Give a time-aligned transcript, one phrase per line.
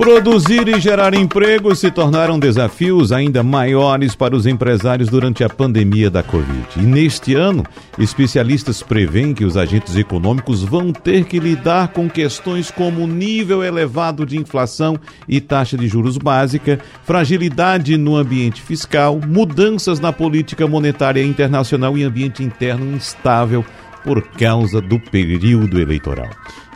[0.00, 6.08] Produzir e gerar empregos se tornaram desafios ainda maiores para os empresários durante a pandemia
[6.08, 6.68] da Covid.
[6.78, 7.66] E neste ano,
[7.98, 14.24] especialistas preveem que os agentes econômicos vão ter que lidar com questões como nível elevado
[14.24, 21.22] de inflação e taxa de juros básica, fragilidade no ambiente fiscal, mudanças na política monetária
[21.22, 23.62] internacional e ambiente interno instável
[24.02, 26.30] por causa do período eleitoral.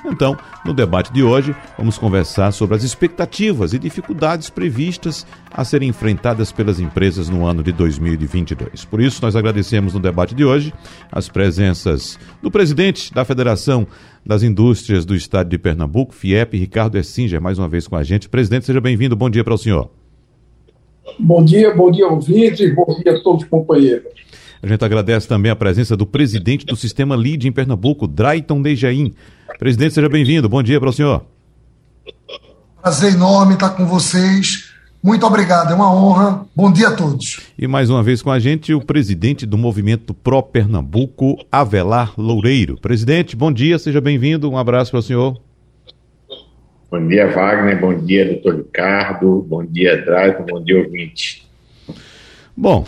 [0.05, 5.89] Então, no debate de hoje, vamos conversar sobre as expectativas e dificuldades previstas a serem
[5.89, 8.85] enfrentadas pelas empresas no ano de 2022.
[8.85, 10.75] Por isso, nós agradecemos no debate de hoje
[11.11, 13.87] as presenças do presidente da Federação
[14.25, 18.29] das Indústrias do Estado de Pernambuco, FIEP, Ricardo Essinger, mais uma vez com a gente.
[18.29, 19.17] Presidente, seja bem-vindo.
[19.17, 19.91] Bom dia para o senhor.
[21.19, 24.09] Bom dia, bom dia, ouvinte, bom dia a todos os companheiros.
[24.63, 29.13] A gente agradece também a presença do presidente do Sistema LID em Pernambuco, Drayton Dejaim.
[29.59, 30.49] Presidente, seja bem-vindo.
[30.49, 31.25] Bom dia para o senhor.
[32.81, 34.73] Prazer enorme estar com vocês.
[35.03, 36.47] Muito obrigado, é uma honra.
[36.57, 37.41] Bom dia a todos.
[37.59, 42.79] E mais uma vez com a gente o presidente do Movimento Pro Pernambuco, Avelar Loureiro.
[42.81, 44.51] Presidente, bom dia, seja bem-vindo.
[44.51, 45.41] Um abraço para o senhor.
[46.91, 47.81] Bom dia, Wagner.
[47.81, 49.45] Bom dia, doutor Ricardo.
[49.49, 50.45] Bom dia, Drayton.
[50.45, 51.47] Bom dia, ouvinte.
[52.57, 52.87] Bom,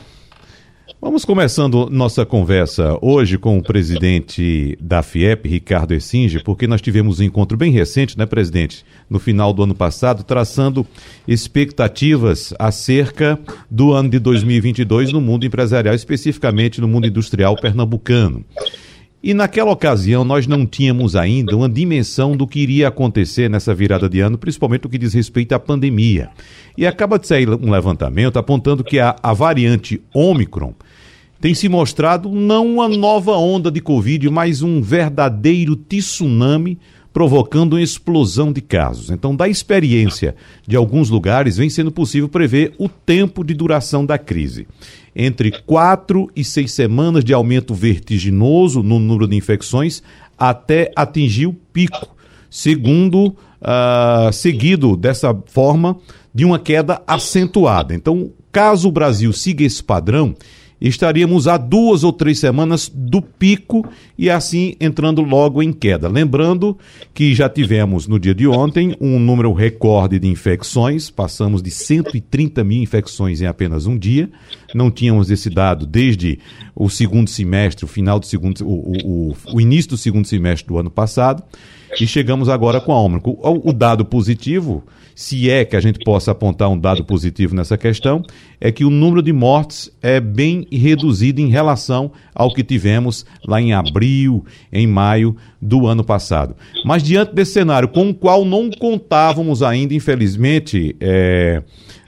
[1.06, 7.20] Vamos começando nossa conversa hoje com o presidente da FIEP, Ricardo Essinge, porque nós tivemos
[7.20, 10.84] um encontro bem recente, né, presidente, no final do ano passado, traçando
[11.26, 13.38] expectativas acerca
[13.70, 18.44] do ano de 2022 no mundo empresarial, especificamente no mundo industrial pernambucano.
[19.22, 24.08] E naquela ocasião nós não tínhamos ainda uma dimensão do que iria acontecer nessa virada
[24.08, 26.30] de ano, principalmente o que diz respeito à pandemia.
[26.76, 30.74] E acaba de sair um levantamento apontando que a, a variante Omicron
[31.46, 36.76] tem se mostrado não uma nova onda de Covid, mas um verdadeiro tsunami
[37.12, 39.10] provocando uma explosão de casos.
[39.10, 40.34] Então, da experiência
[40.66, 44.66] de alguns lugares, vem sendo possível prever o tempo de duração da crise.
[45.14, 50.02] Entre quatro e seis semanas de aumento vertiginoso no número de infecções
[50.36, 52.08] até atingir o pico,
[52.50, 55.96] segundo uh, seguido dessa forma
[56.34, 57.94] de uma queda acentuada.
[57.94, 60.34] Então, caso o Brasil siga esse padrão,
[60.80, 63.88] estaríamos a duas ou três semanas do pico
[64.18, 66.08] e assim entrando logo em queda.
[66.08, 66.76] Lembrando
[67.14, 72.62] que já tivemos no dia de ontem um número recorde de infecções, passamos de 130
[72.64, 74.30] mil infecções em apenas um dia.
[74.74, 76.38] Não tínhamos esse dado desde
[76.74, 80.78] o segundo semestre, o final do segundo, o, o, o início do segundo semestre do
[80.78, 81.42] ano passado.
[81.98, 83.38] E chegamos agora com a Ômicron.
[83.40, 84.84] O, o dado positivo
[85.16, 88.22] se é que a gente possa apontar um dado positivo nessa questão,
[88.60, 93.58] é que o número de mortes é bem reduzido em relação ao que tivemos lá
[93.58, 96.54] em abril, em maio do ano passado.
[96.84, 101.62] Mas diante desse cenário, com o qual não contávamos ainda, infelizmente, é,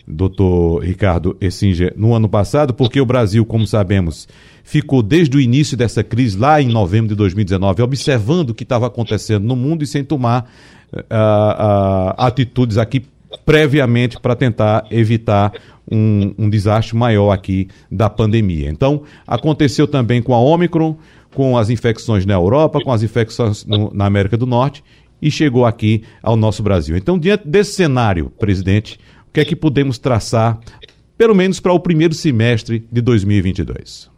[0.07, 4.29] doutor Ricardo Essinger, no ano passado, porque o Brasil, como sabemos,
[4.63, 8.87] ficou desde o início dessa crise, lá em novembro de 2019, observando o que estava
[8.87, 10.51] acontecendo no mundo e sem tomar
[10.93, 13.05] uh, uh, atitudes aqui
[13.45, 15.53] previamente para tentar evitar
[15.91, 18.69] um, um, desastre maior aqui da pandemia.
[18.71, 20.97] Então, aconteceu também com a Omicron,
[21.35, 24.83] com as infecções na Europa, com as infecções no, na América do Norte
[25.21, 26.97] e chegou aqui ao nosso Brasil.
[26.97, 30.59] Então, diante desse cenário, presidente, o que é que podemos traçar,
[31.17, 34.11] pelo menos para o primeiro semestre de 2022?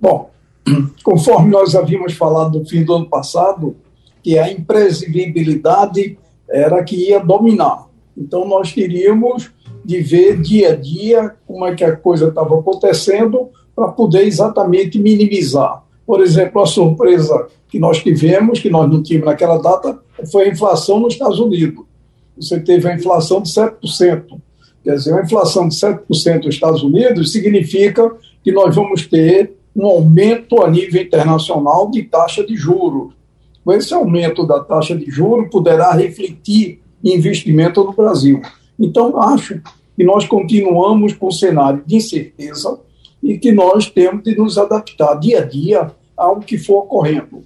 [0.00, 0.30] Bom,
[1.02, 3.76] conforme nós havíamos falado no fim do ano passado,
[4.24, 6.18] que a imprevisibilidade
[6.48, 7.86] era que ia dominar.
[8.16, 9.50] Então, nós queríamos
[9.84, 14.98] de ver dia a dia como é que a coisa estava acontecendo para poder exatamente
[14.98, 15.84] minimizar.
[16.06, 19.98] Por exemplo, a surpresa que nós tivemos, que nós não tínhamos naquela data,
[20.32, 21.84] foi a inflação nos Estados Unidos.
[22.34, 24.24] Você teve a inflação de 7%.
[24.82, 28.10] Quer dizer, uma inflação de 7% nos Estados Unidos significa
[28.42, 33.12] que nós vamos ter um aumento a nível internacional de taxa de juros
[33.72, 38.40] esse aumento da taxa de juros, poderá refletir investimento no Brasil.
[38.78, 39.60] Então, acho
[39.96, 42.78] que nós continuamos com um cenário de incerteza
[43.22, 47.42] e que nós temos de nos adaptar dia a dia ao que for ocorrendo.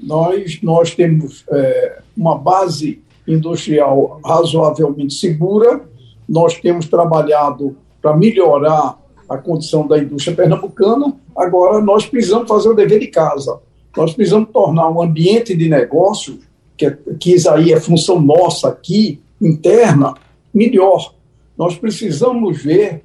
[0.00, 5.80] Nós, nós temos é, uma base industrial razoavelmente segura,
[6.28, 8.98] nós temos trabalhado para melhorar
[9.28, 13.58] a condição da indústria pernambucana, agora nós precisamos fazer o dever de casa.
[13.96, 16.38] Nós precisamos tornar um ambiente de negócio
[16.76, 20.14] que, que isso aí é função nossa aqui, interna,
[20.52, 21.14] melhor.
[21.56, 23.02] Nós precisamos ver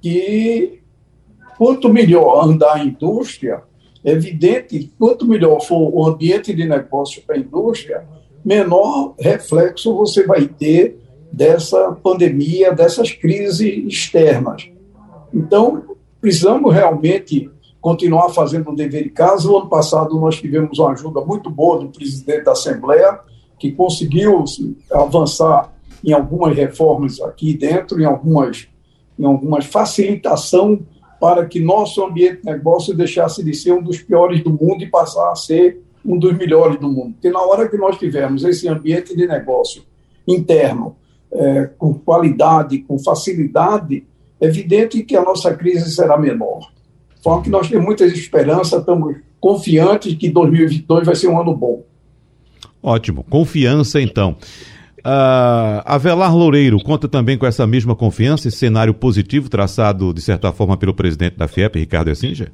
[0.00, 0.80] que
[1.56, 3.62] quanto melhor andar a indústria,
[4.04, 8.04] é evidente, quanto melhor for o ambiente de negócio para a indústria,
[8.44, 10.98] menor reflexo você vai ter
[11.32, 14.68] dessa pandemia, dessas crises externas.
[15.32, 15.84] Então,
[16.20, 17.48] precisamos realmente
[17.82, 19.50] continuar fazendo o dever de casa.
[19.50, 23.18] O ano passado nós tivemos uma ajuda muito boa do presidente da Assembleia,
[23.58, 24.44] que conseguiu
[24.92, 25.72] avançar
[26.04, 28.68] em algumas reformas aqui dentro, em algumas,
[29.18, 30.80] em algumas facilitação
[31.20, 34.88] para que nosso ambiente de negócio deixasse de ser um dos piores do mundo e
[34.88, 37.14] passar a ser um dos melhores do mundo.
[37.14, 39.82] Porque na hora que nós tivermos esse ambiente de negócio
[40.26, 40.96] interno,
[41.32, 44.04] é, com qualidade, com facilidade,
[44.40, 46.72] é evidente que a nossa crise será menor.
[47.22, 51.84] Só que nós temos muitas esperanças, estamos confiantes que 2022 vai ser um ano bom.
[52.82, 54.36] Ótimo, confiança então.
[54.98, 60.52] Uh, Avelar Loureiro conta também com essa mesma confiança, esse cenário positivo traçado, de certa
[60.52, 62.50] forma, pelo presidente da FIEP, Ricardo Essinger?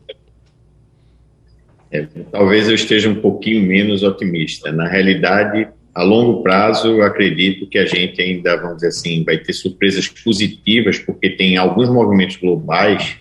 [1.91, 4.71] É, talvez eu esteja um pouquinho menos otimista.
[4.71, 9.39] Na realidade, a longo prazo, eu acredito que a gente ainda, vamos dizer assim, vai
[9.39, 13.17] ter surpresas positivas, porque tem alguns movimentos globais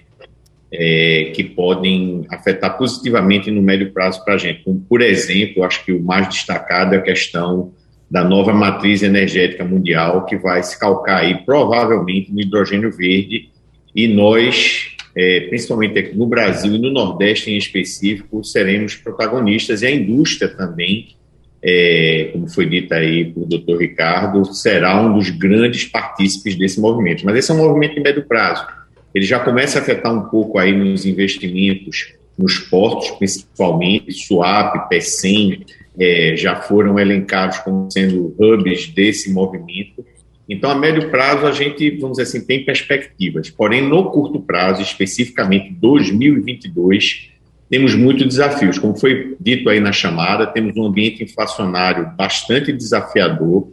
[0.72, 4.64] é, que podem afetar positivamente no médio prazo para a gente.
[4.64, 7.72] Como, por exemplo, acho que o mais destacado é a questão
[8.10, 13.50] da nova matriz energética mundial, que vai se calcar aí provavelmente no hidrogênio verde,
[13.94, 19.88] e nós, é, principalmente aqui no Brasil e no Nordeste em específico, seremos protagonistas, e
[19.88, 21.16] a indústria também,
[21.62, 27.26] é, como foi dito aí pelo doutor Ricardo, será um dos grandes partícipes desse movimento.
[27.26, 28.66] Mas esse é um movimento de médio prazo.
[29.14, 35.66] Ele já começa a afetar um pouco aí nos investimentos nos portos, principalmente, SUAP, PECEM,
[36.00, 40.06] é, já foram elencados como sendo hubs desse movimento.
[40.48, 43.50] Então, a médio prazo, a gente, vamos dizer assim, tem perspectivas.
[43.50, 47.32] Porém, no curto prazo, especificamente 2022,
[47.70, 48.78] temos muitos desafios.
[48.78, 53.70] Como foi dito aí na chamada, temos um ambiente inflacionário bastante desafiador,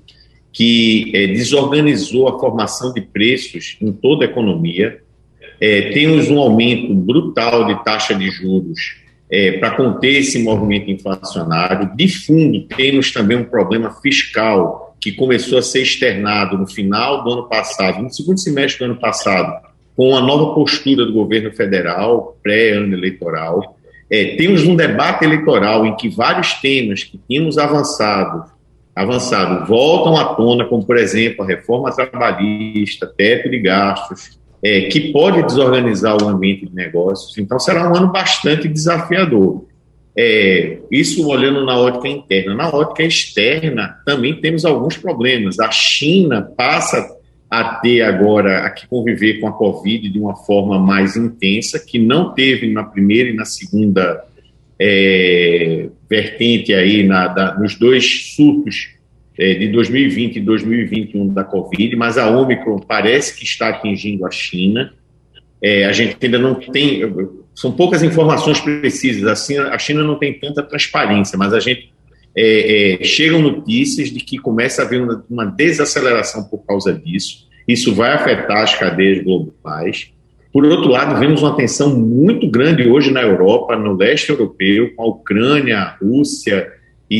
[0.52, 5.00] que é, desorganizou a formação de preços em toda a economia.
[5.66, 8.96] É, temos um aumento brutal de taxa de juros
[9.32, 11.90] é, para conter esse movimento inflacionário.
[11.96, 17.30] De fundo, temos também um problema fiscal que começou a ser externado no final do
[17.30, 19.66] ano passado, no segundo semestre do ano passado,
[19.96, 23.78] com a nova postura do governo federal, pré-ano eleitoral.
[24.10, 28.44] É, temos um debate eleitoral em que vários temas que tínhamos avançado,
[28.94, 35.12] avançado voltam à tona, como, por exemplo, a reforma trabalhista, teto de gastos, é, que
[35.12, 37.36] pode desorganizar o ambiente de negócios.
[37.36, 39.66] Então, será um ano bastante desafiador.
[40.16, 42.54] É, isso olhando na ótica interna.
[42.54, 45.60] Na ótica externa, também temos alguns problemas.
[45.60, 47.06] A China passa
[47.50, 51.98] a ter agora, a que conviver com a Covid de uma forma mais intensa, que
[51.98, 54.24] não teve na primeira e na segunda
[54.80, 58.94] é, vertente aí, na, da, nos dois surtos
[59.36, 64.92] de 2020 e 2021 da Covid, mas a Omicron parece que está atingindo a China.
[65.60, 67.02] É, a gente ainda não tem,
[67.54, 71.92] são poucas informações precisas, assim, a China não tem tanta transparência, mas a gente
[72.36, 77.48] é, é, chegam notícias de que começa a haver uma, uma, desaceleração por causa disso.
[77.66, 80.12] Isso vai afetar as cadeias globais.
[80.52, 85.02] Por outro lado, vemos uma tensão muito grande hoje na Europa, no leste europeu, com
[85.02, 86.70] a Ucrânia, a Rússia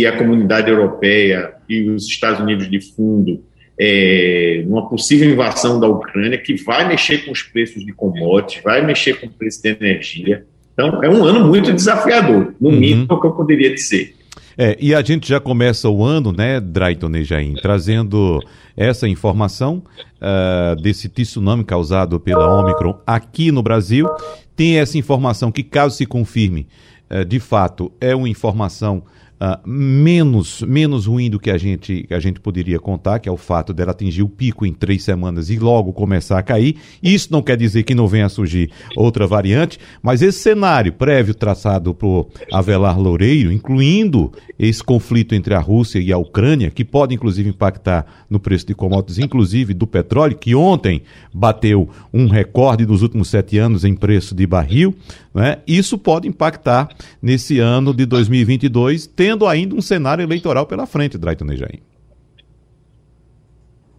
[0.01, 3.43] e a comunidade europeia e os Estados Unidos de fundo
[3.79, 8.85] é, numa possível invasão da Ucrânia, que vai mexer com os preços de commodities, vai
[8.85, 10.45] mexer com o preço da energia.
[10.73, 12.77] Então, é um ano muito desafiador, no uhum.
[12.77, 14.15] mínimo, o que eu poderia dizer.
[14.57, 18.41] É, e a gente já começa o ano, né, Drayton Nejaim, trazendo
[18.77, 19.83] essa informação
[20.21, 24.09] uh, desse tsunami causado pela Omicron aqui no Brasil.
[24.55, 26.69] Tem essa informação que, caso se confirme,
[27.11, 29.24] uh, de fato, é uma informação uh,
[29.67, 33.73] menos, menos ruim do que a gente, a gente poderia contar, que é o fato
[33.73, 36.77] dela atingir o pico em três semanas e logo começar a cair.
[37.03, 41.35] Isso não quer dizer que não venha a surgir outra variante, mas esse cenário prévio
[41.35, 47.15] traçado por Avelar Loureiro, incluindo esse conflito entre a Rússia e a Ucrânia, que pode
[47.15, 53.03] inclusive impactar no preço de commodities, inclusive do petróleo, que ontem bateu um recorde dos
[53.03, 54.95] últimos sete anos em preço de barril,
[55.35, 55.59] né?
[55.67, 56.89] isso pode impactar
[57.21, 61.81] nesse ano de 2022, tendo ainda um cenário eleitoral pela frente, Drayton Nejaim.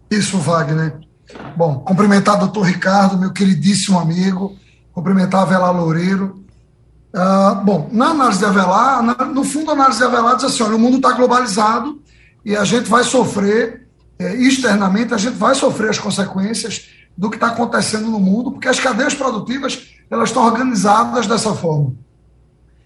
[0.08, 1.00] Isso, Wagner.
[1.56, 4.56] Bom, cumprimentar o doutor Ricardo, meu queridíssimo amigo,
[4.92, 6.44] cumprimentar a Avelar Loureiro.
[7.12, 10.62] Uh, bom, na análise de Avelar, na, no fundo, a análise de Avelar diz assim:
[10.62, 12.00] olha, o mundo está globalizado
[12.44, 13.88] e a gente vai sofrer,
[14.20, 16.86] é, externamente, a gente vai sofrer as consequências
[17.18, 21.94] do que está acontecendo no mundo, porque as cadeias produtivas elas estão organizadas dessa forma.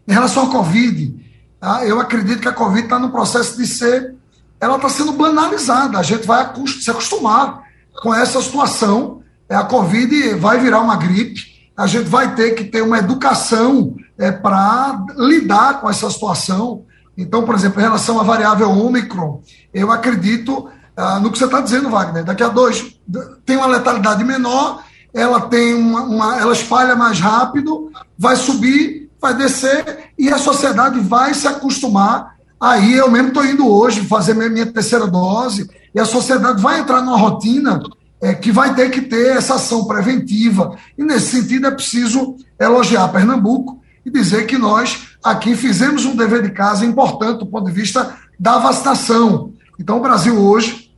[0.08, 1.19] Em relação à Covid,
[1.60, 1.84] tá?
[1.86, 4.14] eu acredito que a Covid está no processo de ser,
[4.60, 7.62] ela está sendo banalizada, a gente vai se acostumar
[8.02, 12.64] com essa situação, é, a Covid vai virar uma gripe, a gente vai ter que
[12.64, 16.84] ter uma educação é, para lidar com essa situação.
[17.16, 21.60] Então, por exemplo, em relação à variável Ômicron, eu acredito ah, no que você está
[21.60, 22.24] dizendo, Wagner.
[22.24, 22.98] Daqui a dois,
[23.46, 24.82] tem uma letalidade menor,
[25.14, 31.00] ela tem uma, uma, ela espalha mais rápido, vai subir, vai descer e a sociedade
[31.00, 32.36] vai se acostumar.
[32.60, 37.00] Aí eu mesmo estou indo hoje fazer minha, terceira dose e a sociedade vai entrar
[37.00, 37.82] numa rotina
[38.20, 40.76] é, que vai ter que ter essa ação preventiva.
[40.98, 46.42] E nesse sentido é preciso elogiar Pernambuco e dizer que nós aqui fizemos um dever
[46.42, 49.54] de casa importante do ponto de vista da vacinação.
[49.78, 50.90] Então, o Brasil hoje,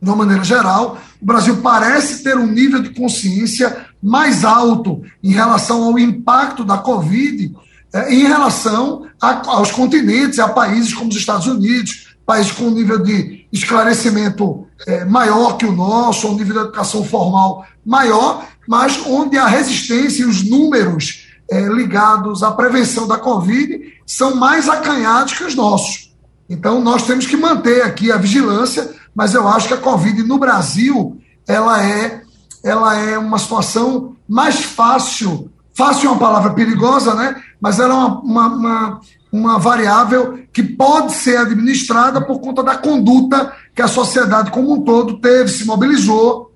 [0.00, 5.32] de uma maneira geral, o Brasil parece ter um nível de consciência mais alto em
[5.32, 7.50] relação ao impacto da Covid,
[7.92, 12.98] é, em relação a, aos continentes, a países como os Estados Unidos, países com nível
[12.98, 19.38] de esclarecimento é, maior que o nosso, um nível de educação formal maior, mas onde
[19.38, 25.44] a resistência e os números é, ligados à prevenção da Covid são mais acanhados que
[25.44, 26.14] os nossos.
[26.48, 30.38] Então, nós temos que manter aqui a vigilância, mas eu acho que a Covid no
[30.38, 32.22] Brasil ela é,
[32.62, 35.50] ela é uma situação mais fácil.
[35.78, 37.40] Fácil é uma palavra perigosa, né?
[37.60, 42.76] mas ela é uma, uma, uma uma variável que pode ser administrada por conta da
[42.76, 46.52] conduta que a sociedade como um todo teve, se mobilizou,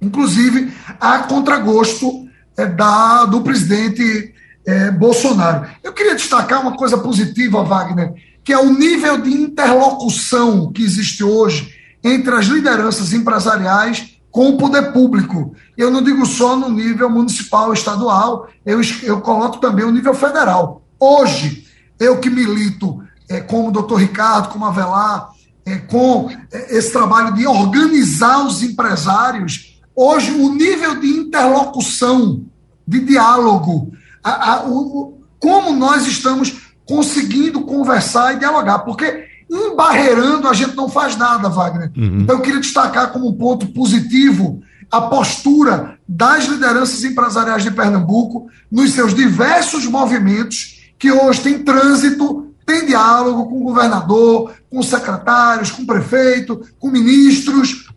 [0.00, 4.34] inclusive a contragosto é, da, do presidente
[4.66, 5.66] é, Bolsonaro.
[5.82, 8.12] Eu queria destacar uma coisa positiva, Wagner,
[8.44, 11.74] que é o nível de interlocução que existe hoje
[12.04, 15.54] entre as lideranças empresariais com o poder público.
[15.80, 20.82] Eu não digo só no nível municipal, estadual, eu, eu coloco também o nível federal.
[20.98, 21.64] Hoje,
[21.98, 25.30] eu que milito, é, como o doutor Ricardo, como a Velar,
[25.64, 32.44] é, com é, esse trabalho de organizar os empresários, hoje o nível de interlocução,
[32.86, 33.90] de diálogo,
[34.22, 40.90] a, a, o, como nós estamos conseguindo conversar e dialogar, porque embarreirando a gente não
[40.90, 41.90] faz nada, Wagner.
[41.96, 42.20] Uhum.
[42.20, 44.60] Então eu queria destacar como um ponto positivo
[44.90, 52.52] a postura das lideranças empresariais de Pernambuco nos seus diversos movimentos que hoje tem trânsito,
[52.66, 57.88] tem diálogo com o governador, com secretários, com prefeito, com ministros,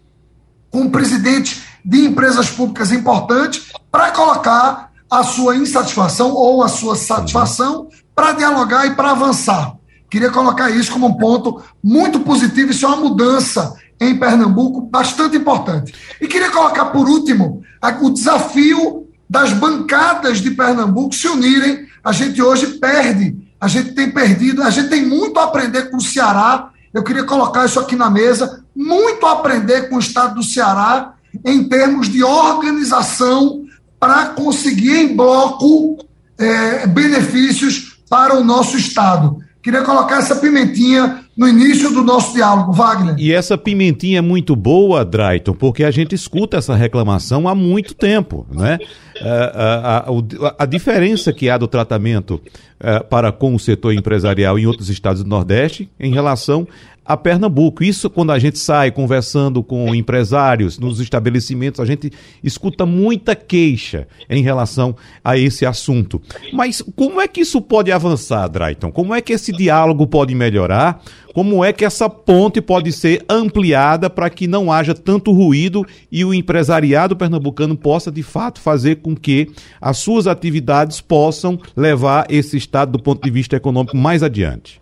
[0.70, 7.90] com presidentes de empresas públicas importantes, para colocar a sua insatisfação ou a sua satisfação
[8.16, 9.76] para dialogar e para avançar.
[10.10, 13.76] Queria colocar isso como um ponto muito positivo, isso é uma mudança
[14.10, 15.94] em Pernambuco bastante importante.
[16.20, 17.64] E queria colocar, por último,
[18.02, 24.12] o desafio das bancadas de Pernambuco se unirem a gente hoje perde, a gente tem
[24.12, 26.70] perdido, a gente tem muito a aprender com o Ceará.
[26.94, 31.14] Eu queria colocar isso aqui na mesa, muito a aprender com o estado do Ceará
[31.46, 33.64] em termos de organização
[34.00, 35.98] para conseguir em bloco
[36.38, 39.38] é, benefícios para o nosso estado.
[39.62, 43.16] Queria colocar essa pimentinha no início do nosso diálogo, Wagner.
[43.18, 47.96] E essa pimentinha é muito boa, Drayton, porque a gente escuta essa reclamação há muito
[47.96, 48.78] tempo, né?
[49.22, 54.60] A, a, a, a diferença que há do tratamento uh, para com o setor empresarial
[54.60, 56.68] em outros estados do Nordeste em relação
[57.06, 57.84] a Pernambuco.
[57.84, 62.12] Isso quando a gente sai conversando com empresários nos estabelecimentos, a gente
[62.44, 66.22] escuta muita queixa em relação a esse assunto.
[66.54, 68.92] Mas como é que isso pode avançar, Drayton?
[68.92, 71.02] Como é que esse diálogo pode melhorar?
[71.34, 76.24] Como é que essa ponte pode ser ampliada para que não haja tanto ruído e
[76.24, 82.56] o empresariado pernambucano possa, de fato, fazer com que as suas atividades possam levar esse
[82.56, 84.80] Estado, do ponto de vista econômico, mais adiante?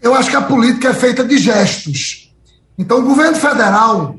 [0.00, 2.32] Eu acho que a política é feita de gestos.
[2.78, 4.16] Então, o governo federal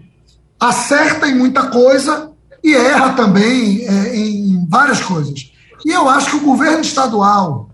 [0.59, 5.51] acerta em muita coisa e erra também é, em várias coisas.
[5.85, 7.69] E eu acho que o governo estadual,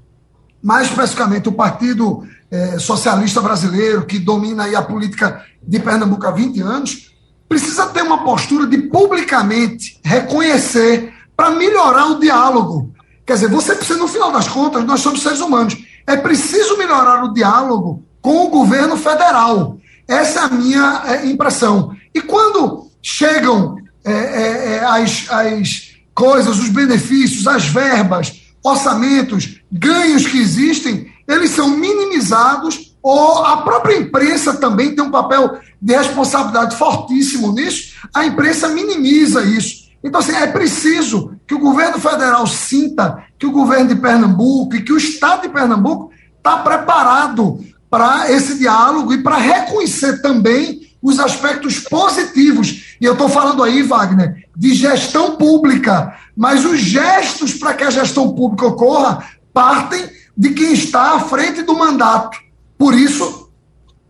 [0.62, 6.32] mais especificamente o Partido é, Socialista Brasileiro, que domina aí a política de Pernambuco há
[6.32, 7.12] 20 anos,
[7.48, 12.94] precisa ter uma postura de publicamente reconhecer para melhorar o diálogo.
[13.26, 15.78] Quer dizer, você precisa, no final das contas, nós somos seres humanos.
[16.06, 19.78] É preciso melhorar o diálogo com o governo federal.
[20.08, 21.96] Essa é a minha é, impressão.
[22.14, 30.26] E quando chegam é, é, é, as, as coisas, os benefícios, as verbas, orçamentos, ganhos
[30.26, 36.76] que existem, eles são minimizados ou a própria imprensa também tem um papel de responsabilidade
[36.76, 39.90] fortíssimo nisso, a imprensa minimiza isso.
[40.04, 44.84] Então, assim, é preciso que o governo federal sinta que o governo de Pernambuco e
[44.84, 47.60] que o Estado de Pernambuco está preparado
[47.90, 52.96] para esse diálogo e para reconhecer também os aspectos positivos.
[53.02, 57.90] E eu estou falando aí, Wagner, de gestão pública, mas os gestos para que a
[57.90, 62.38] gestão pública ocorra partem de quem está à frente do mandato.
[62.78, 63.50] Por isso,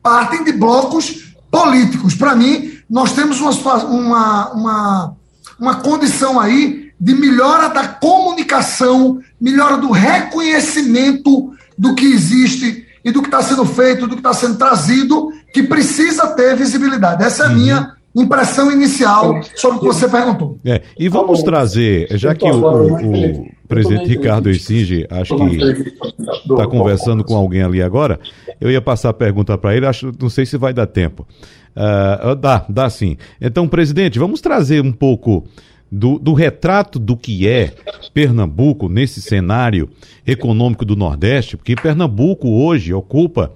[0.02, 2.16] partem de blocos políticos.
[2.16, 5.16] Para mim, nós temos uma, uma, uma,
[5.60, 13.22] uma condição aí de melhora da comunicação, melhora do reconhecimento do que existe e do
[13.22, 17.24] que está sendo feito, do que está sendo trazido, que precisa ter visibilidade.
[17.24, 17.56] Essa é a uhum.
[17.56, 20.60] minha impressão inicial sobre o que você perguntou.
[20.66, 25.56] É, e vamos tá trazer, já que o, o, o presidente Ricardo Essinge, acho que
[26.52, 28.20] está conversando com alguém ali agora,
[28.60, 31.26] eu ia passar a pergunta para ele, acho, não sei se vai dar tempo.
[31.74, 33.16] Uh, dá, dá sim.
[33.40, 35.46] Então, presidente, vamos trazer um pouco
[35.92, 37.74] do, do, retrato do que é
[38.14, 39.90] Pernambuco nesse cenário
[40.26, 43.54] econômico do Nordeste, porque Pernambuco hoje ocupa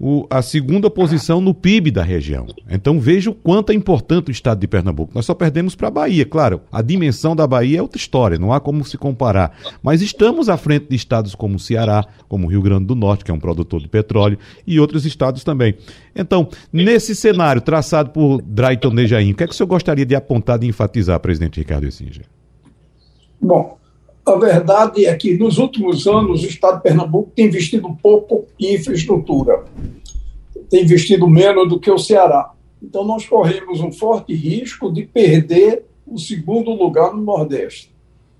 [0.00, 2.46] o, a segunda posição no PIB da região.
[2.70, 5.12] Então veja o quanto é importante o estado de Pernambuco.
[5.14, 6.60] Nós só perdemos para a Bahia, claro.
[6.70, 9.56] A dimensão da Bahia é outra história, não há como se comparar.
[9.82, 13.24] Mas estamos à frente de estados como o Ceará, como o Rio Grande do Norte,
[13.24, 15.74] que é um produtor de petróleo, e outros estados também.
[16.14, 20.14] Então, nesse cenário traçado por Drayton Nejaim, o que é que o senhor gostaria de
[20.14, 22.26] apontar, de enfatizar, presidente Ricardo Essinger?
[23.40, 23.77] Bom,
[24.28, 28.74] a verdade é que nos últimos anos o Estado de Pernambuco tem investido pouco em
[28.74, 29.64] infraestrutura,
[30.68, 32.52] tem investido menos do que o Ceará.
[32.82, 37.92] Então nós corremos um forte risco de perder o segundo lugar no Nordeste,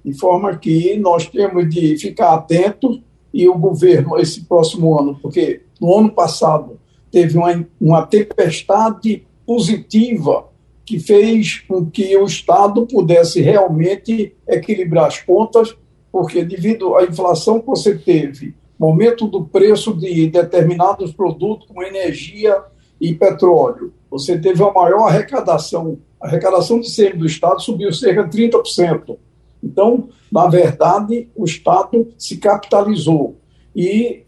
[0.04, 3.00] de forma que nós temos de ficar atentos
[3.32, 6.78] e o governo esse próximo ano, porque no ano passado
[7.10, 10.46] teve uma, uma tempestade positiva
[10.88, 15.76] que fez com que o Estado pudesse realmente equilibrar as contas,
[16.10, 22.56] porque devido à inflação que você teve, aumento do preço de determinados produtos como energia
[22.98, 25.98] e petróleo, você teve a maior arrecadação.
[26.18, 29.18] A arrecadação de CM do Estado subiu cerca de 30%.
[29.62, 33.36] Então, na verdade, o Estado se capitalizou.
[33.76, 34.22] E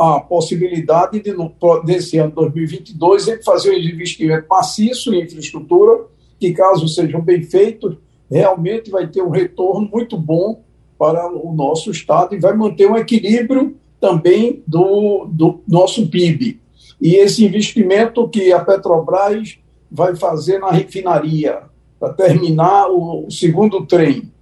[0.00, 1.52] a possibilidade de, no,
[1.84, 6.06] desse ano 2022, ele fazer um investimento maciço em infraestrutura,
[6.38, 7.98] que, caso sejam bem feitos,
[8.30, 10.62] realmente vai ter um retorno muito bom
[10.98, 16.58] para o nosso Estado e vai manter um equilíbrio também do, do nosso PIB.
[16.98, 19.58] E esse investimento que a Petrobras
[19.90, 21.64] vai fazer na refinaria,
[21.98, 24.32] para terminar o, o segundo trem,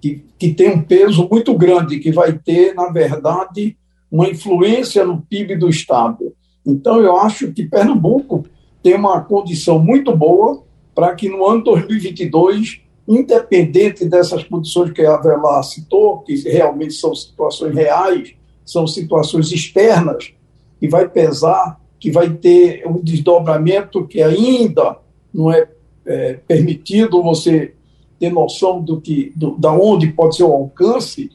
[0.00, 3.76] que, que tem um peso muito grande, que vai ter, na verdade,
[4.10, 6.32] uma influência no PIB do Estado.
[6.66, 8.44] Então, eu acho que Pernambuco
[8.82, 10.62] tem uma condição muito boa
[10.94, 17.14] para que no ano 2022, independente dessas condições que a Avelar citou, que realmente são
[17.14, 20.32] situações reais, são situações externas,
[20.78, 24.98] que vai pesar, que vai ter um desdobramento que ainda
[25.32, 25.68] não é,
[26.06, 27.74] é permitido você
[28.18, 31.30] ter noção do que, do, da onde pode ser o alcance,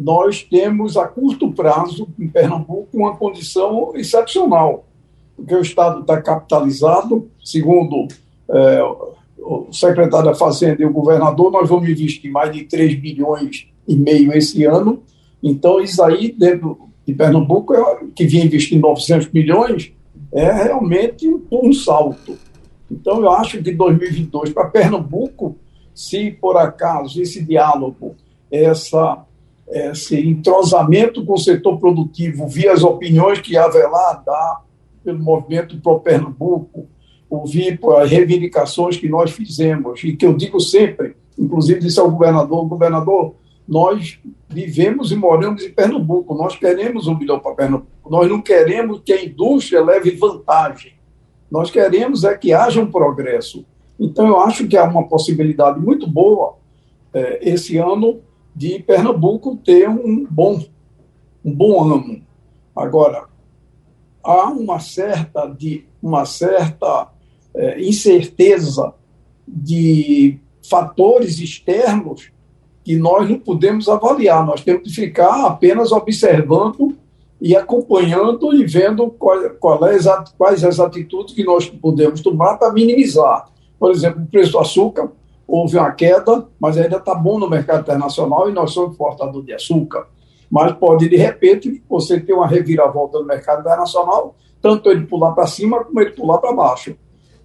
[0.00, 4.86] nós temos a curto prazo, em Pernambuco, uma condição excepcional,
[5.34, 8.08] porque o Estado está capitalizado, segundo
[8.50, 8.82] é,
[9.38, 13.96] o secretário da Fazenda e o governador, nós vamos investir mais de 3 bilhões e
[13.96, 15.02] meio esse ano,
[15.42, 19.92] então isso aí, dentro de Pernambuco, é, que vinha investindo 900 milhões,
[20.32, 22.36] é realmente um, um salto.
[22.90, 25.56] Então, eu acho que 2022, para Pernambuco,
[25.94, 28.14] se por acaso esse diálogo,
[28.50, 29.24] essa
[29.68, 34.60] esse entrosamento com o setor produtivo via as opiniões que Avelar dá
[35.04, 36.86] pelo movimento Pro Pernambuco,
[37.28, 42.66] ouvir as reivindicações que nós fizemos, e que eu digo sempre, inclusive disse ao governador,
[42.66, 43.34] governador,
[43.66, 49.00] nós vivemos e moramos em Pernambuco, nós queremos um milhão para Pernambuco, nós não queremos
[49.04, 50.92] que a indústria leve vantagem,
[51.50, 53.64] nós queremos é que haja um progresso.
[53.98, 56.56] Então, eu acho que há uma possibilidade muito boa
[57.12, 58.20] é, esse ano
[58.56, 60.64] de Pernambuco ter um bom,
[61.44, 62.22] um bom ano.
[62.74, 63.24] Agora,
[64.24, 67.08] há uma certa, de, uma certa
[67.54, 68.94] é, incerteza
[69.46, 70.38] de
[70.68, 72.30] fatores externos
[72.82, 76.96] que nós não podemos avaliar, nós temos que ficar apenas observando
[77.38, 79.98] e acompanhando e vendo qual, qual é,
[80.38, 83.50] quais as atitudes que nós podemos tomar para minimizar.
[83.78, 85.10] Por exemplo, o preço do açúcar
[85.56, 89.52] houve uma queda, mas ainda está bom no mercado internacional e nós somos exportador de
[89.52, 90.06] açúcar.
[90.50, 95.46] Mas pode, de repente, você ter uma reviravolta no mercado internacional tanto ele pular para
[95.46, 96.96] cima como ele pular para baixo,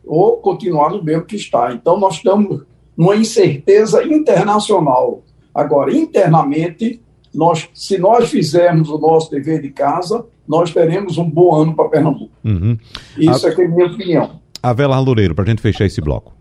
[0.04, 1.71] ou continuar no mesmo que está.
[1.71, 2.63] Então, nós estamos
[2.97, 5.21] numa incerteza internacional.
[5.54, 7.00] Agora, internamente,
[7.32, 11.89] nós, se nós fizermos o nosso dever de casa, nós teremos um bom ano para
[11.89, 12.32] Pernambuco.
[12.43, 12.76] Uhum.
[13.17, 13.52] Isso a...
[13.52, 14.41] é, é a minha opinião.
[14.63, 16.34] Avelar Loureiro, para a gente fechar esse bloco.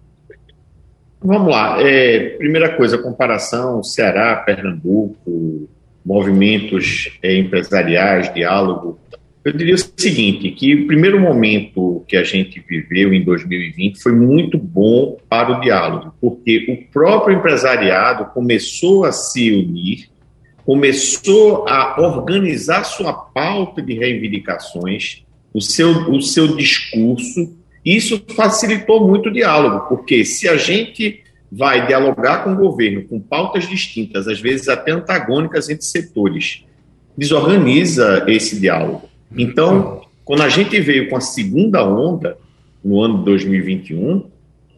[1.23, 1.77] Vamos lá.
[1.83, 5.69] É, primeira coisa, comparação Ceará, Pernambuco,
[6.05, 8.99] movimentos é, empresariais, diálogo.
[9.45, 14.13] Eu diria o seguinte, que o primeiro momento que a gente viveu em 2020 foi
[14.13, 20.11] muito bom para o diálogo, porque o próprio empresariado começou a se unir,
[20.65, 29.29] começou a organizar sua pauta de reivindicações, o seu, o seu discurso, isso facilitou muito
[29.29, 34.40] o diálogo, porque se a gente vai dialogar com o governo com pautas distintas, às
[34.40, 36.64] vezes até antagônicas entre setores,
[37.16, 39.09] desorganiza esse diálogo.
[39.37, 42.38] Então, quando a gente veio com a segunda onda,
[42.85, 44.25] no ano de 2021,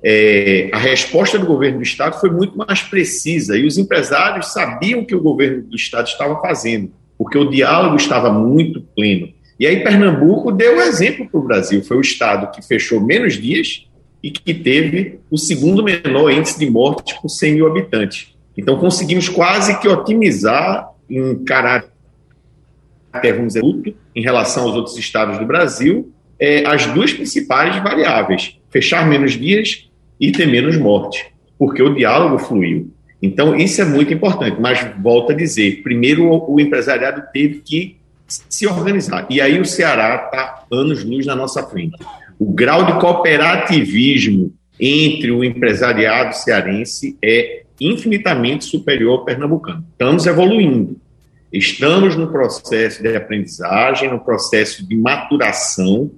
[0.03, 5.01] é, a resposta do governo do Estado foi muito mais precisa e os empresários sabiam
[5.01, 9.32] o que o governo do Estado estava fazendo, porque o diálogo estava muito pleno.
[9.59, 13.87] E aí Pernambuco deu exemplo para o Brasil, foi o Estado que fechou menos dias
[14.23, 18.35] e que teve o segundo menor índice de mortes por 100 mil habitantes.
[18.57, 21.91] Então, conseguimos quase que otimizar em caráter,
[24.15, 29.91] em relação aos outros estados do Brasil, é, as duas principais variáveis: fechar menos dias
[30.21, 31.25] e ter menos mortes,
[31.59, 32.91] porque o diálogo fluiu.
[33.21, 37.97] Então, isso é muito importante, mas volto a dizer: primeiro, o empresariado teve que
[38.49, 39.27] se organizar.
[39.29, 41.97] E aí o Ceará está anos-luz na nossa frente
[42.42, 49.87] o grau de cooperativismo entre o empresariado cearense é infinitamente superior ao pernambucano.
[49.92, 50.97] Estamos evoluindo.
[51.53, 56.11] Estamos no processo de aprendizagem, no processo de maturação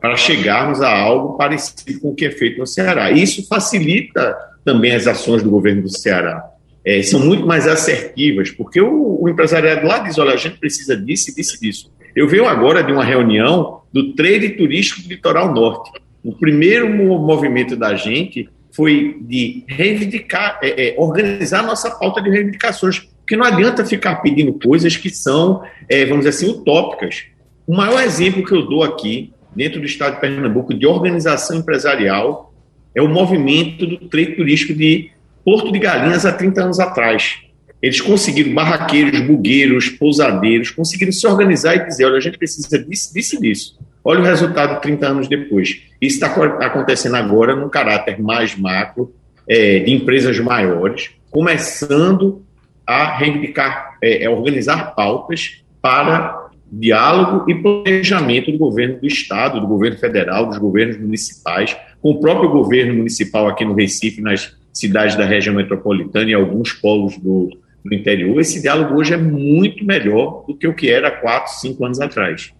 [0.00, 3.10] para chegarmos a algo parecido com o que é feito no Ceará.
[3.10, 6.42] Isso facilita também as ações do governo do Ceará.
[6.86, 10.96] É, são muito mais assertivas, porque o, o empresariado lá diz: olha, a gente precisa
[10.96, 11.92] disso e disso disso.
[12.14, 15.90] Eu venho agora de uma reunião do trade turístico do litoral norte.
[16.22, 23.00] O primeiro movimento da gente foi de reivindicar, é, é, organizar nossa pauta de reivindicações,
[23.00, 27.24] porque não adianta ficar pedindo coisas que são, é, vamos dizer assim, utópicas.
[27.66, 32.54] O maior exemplo que eu dou aqui, dentro do estado de Pernambuco, de organização empresarial,
[32.94, 35.10] é o movimento do trade turístico de
[35.46, 37.36] Porto de Galinhas há 30 anos atrás.
[37.80, 43.14] Eles conseguiram, barraqueiros, bugueiros, pousadeiros, conseguiram se organizar e dizer: olha, a gente precisa disso,
[43.14, 43.78] disso e disso.
[44.02, 45.82] Olha o resultado 30 anos depois.
[46.00, 46.26] Isso está
[46.66, 49.14] acontecendo agora num caráter mais macro,
[49.48, 52.44] é, de empresas maiores, começando
[52.84, 59.68] a reivindicar, é, é, organizar pautas para diálogo e planejamento do governo do Estado, do
[59.68, 65.16] governo federal, dos governos municipais, com o próprio governo municipal aqui no Recife, nas cidades
[65.16, 67.50] da região metropolitana e alguns polos do,
[67.84, 71.84] no interior, esse diálogo hoje é muito melhor do que o que era quatro, cinco
[71.84, 72.52] anos atrás.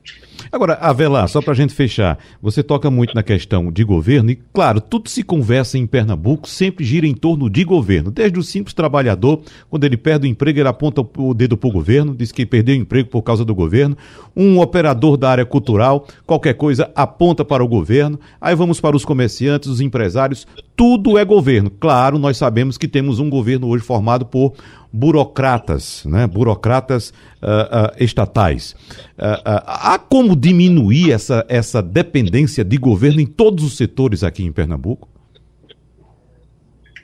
[0.50, 4.36] Agora, Avelar, só para a gente fechar, você toca muito na questão de governo e,
[4.52, 8.10] claro, tudo se conversa em Pernambuco, sempre gira em torno de governo.
[8.10, 11.72] Desde o simples trabalhador, quando ele perde o emprego, ele aponta o dedo para o
[11.72, 13.96] governo, diz que perdeu o emprego por causa do governo.
[14.36, 18.18] Um operador da área cultural, qualquer coisa, aponta para o governo.
[18.40, 21.70] Aí vamos para os comerciantes, os empresários, tudo é governo.
[21.70, 24.52] Claro, nós sabemos que temos um governo hoje formado por
[24.96, 26.26] burocratas, né?
[26.26, 27.10] burocratas
[27.42, 28.72] uh, uh, estatais.
[29.18, 34.50] Uh, há como diminuir essa, essa dependência de governo em todos os setores aqui em
[34.50, 35.08] Pernambuco?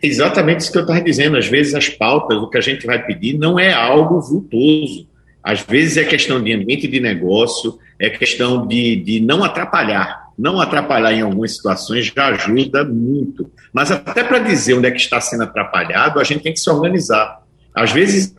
[0.02, 1.36] Exatamente isso que eu estava dizendo.
[1.36, 5.06] Às vezes as pautas, o que a gente vai pedir, não é algo vultoso.
[5.42, 10.22] Às vezes é questão de ambiente de negócio, é questão de, de não atrapalhar.
[10.38, 13.50] Não atrapalhar em algumas situações já ajuda muito.
[13.72, 16.70] Mas até para dizer onde é que está sendo atrapalhado, a gente tem que se
[16.70, 17.41] organizar.
[17.74, 18.34] Às vezes,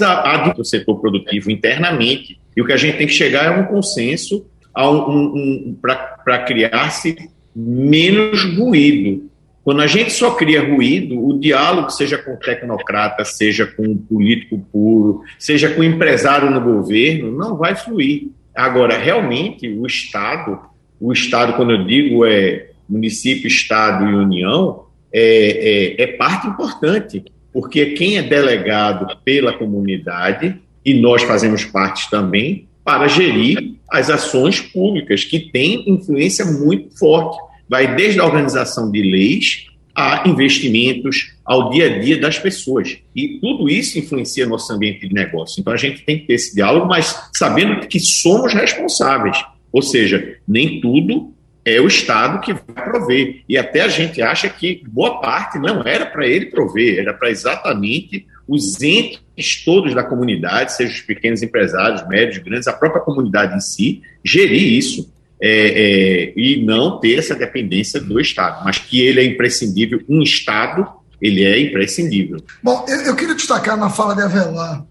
[0.00, 3.66] há do setor produtivo internamente, e o que a gente tem que chegar é um
[3.66, 7.16] consenso um, um, para criar-se
[7.54, 9.30] menos ruído.
[9.64, 13.98] Quando a gente só cria ruído, o diálogo, seja com o tecnocrata, seja com o
[13.98, 18.28] político puro, seja com o empresário no governo, não vai fluir.
[18.54, 20.60] Agora, realmente, o Estado,
[21.00, 27.24] o Estado, quando eu digo é município, Estado e União, é, é, é parte importante
[27.56, 34.60] porque quem é delegado pela comunidade, e nós fazemos parte também, para gerir as ações
[34.60, 37.38] públicas, que têm influência muito forte.
[37.66, 42.98] Vai desde a organização de leis a investimentos, ao dia a dia das pessoas.
[43.14, 45.58] E tudo isso influencia nosso ambiente de negócio.
[45.58, 49.42] Então a gente tem que ter esse diálogo, mas sabendo que somos responsáveis.
[49.72, 51.32] Ou seja, nem tudo
[51.66, 53.42] é o Estado que vai prover.
[53.48, 57.28] E até a gente acha que boa parte não era para ele prover, era para
[57.28, 63.56] exatamente os entes todos da comunidade, seja os pequenos empresários, médios, grandes, a própria comunidade
[63.56, 65.12] em si, gerir isso.
[65.38, 70.22] É, é, e não ter essa dependência do Estado, mas que ele é imprescindível, um
[70.22, 70.88] Estado,
[71.20, 72.38] ele é imprescindível.
[72.62, 74.82] Bom, eu, eu queria destacar na fala de Avelar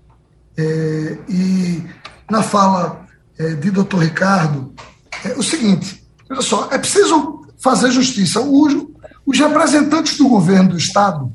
[0.56, 1.82] é, e
[2.30, 3.08] na fala
[3.40, 4.72] é, de doutor Ricardo
[5.26, 8.42] é, o seguinte: olha só, é preciso fazer justiça.
[8.42, 8.76] Os,
[9.26, 11.32] os representantes do governo do Estado,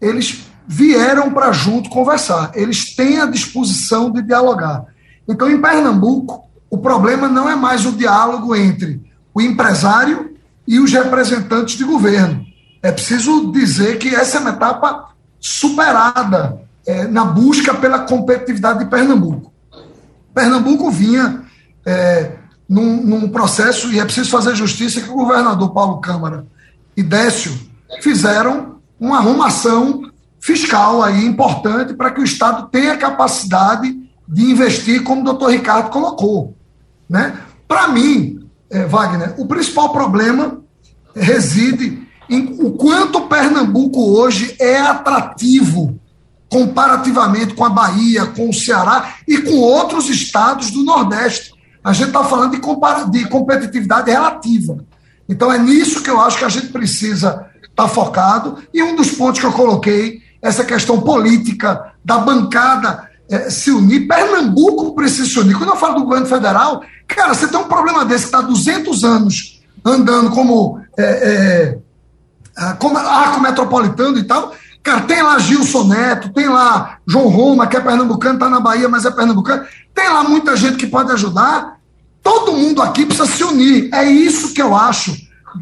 [0.00, 4.86] eles vieram para junto conversar, eles têm a disposição de dialogar.
[5.28, 9.00] Então, em Pernambuco, o problema não é mais o diálogo entre
[9.34, 10.34] o empresário
[10.66, 12.44] e os representantes de governo.
[12.82, 18.86] É preciso dizer que essa é uma etapa superada é, na busca pela competitividade de
[18.86, 19.52] Pernambuco.
[20.34, 21.42] Pernambuco vinha
[21.84, 22.32] é,
[22.72, 26.46] num, num, processo, e é preciso fazer justiça, que o governador Paulo Câmara
[26.96, 27.52] e Décio
[28.00, 33.94] fizeram uma arrumação fiscal aí importante para que o Estado tenha capacidade
[34.26, 36.56] de investir, como o doutor Ricardo colocou.
[37.06, 37.36] Né?
[37.68, 40.58] Para mim, é, Wagner, o principal problema
[41.14, 46.00] reside em o quanto Pernambuco hoje é atrativo
[46.48, 51.52] comparativamente com a Bahia, com o Ceará e com outros estados do Nordeste.
[51.82, 54.78] A gente está falando de, de competitividade relativa.
[55.28, 58.58] Então é nisso que eu acho que a gente precisa estar tá focado.
[58.72, 64.06] E um dos pontos que eu coloquei, essa questão política da bancada é, se unir.
[64.06, 65.56] Pernambuco precisa se unir.
[65.56, 69.04] Quando eu falo do governo federal, cara, você tem um problema desse que está 200
[69.04, 71.78] anos andando como, é,
[72.58, 74.54] é, como arco metropolitano e tal.
[74.82, 78.88] Cara, tem lá Gilson Neto, tem lá João Roma, que é pernambucano, está na Bahia,
[78.88, 79.64] mas é pernambucano.
[79.94, 81.76] Tem lá muita gente que pode ajudar.
[82.22, 83.88] Todo mundo aqui precisa se unir.
[83.92, 85.16] É isso que eu acho,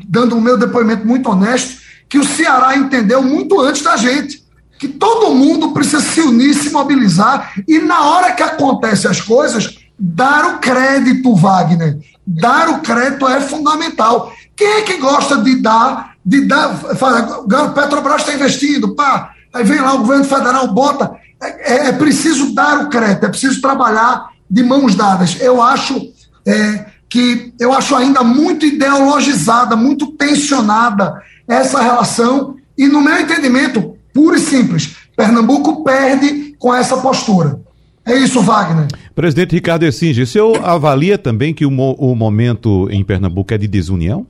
[0.09, 4.43] dando o meu depoimento muito honesto, que o Ceará entendeu muito antes da gente.
[4.79, 9.79] Que todo mundo precisa se unir, se mobilizar, e na hora que acontecem as coisas,
[9.99, 11.99] dar o crédito, Wagner.
[12.27, 14.33] Dar o crédito é fundamental.
[14.57, 19.81] Quem é que gosta de dar de dar, fala, Petrobras está investindo, pá, aí vem
[19.81, 21.13] lá o governo federal, bota.
[21.43, 25.41] É, é, é, preciso dar o crédito, é preciso trabalhar de mãos dadas.
[25.41, 26.13] Eu acho
[26.47, 33.97] é, que eu acho ainda muito ideologizada, muito tensionada essa relação, e no meu entendimento,
[34.15, 37.61] puro e simples, Pernambuco perde com essa postura.
[38.05, 38.87] É isso, Wagner.
[39.15, 43.59] Presidente Ricardo Essinge, o senhor avalia também que o, mo o momento em Pernambuco é
[43.59, 44.27] de desunião?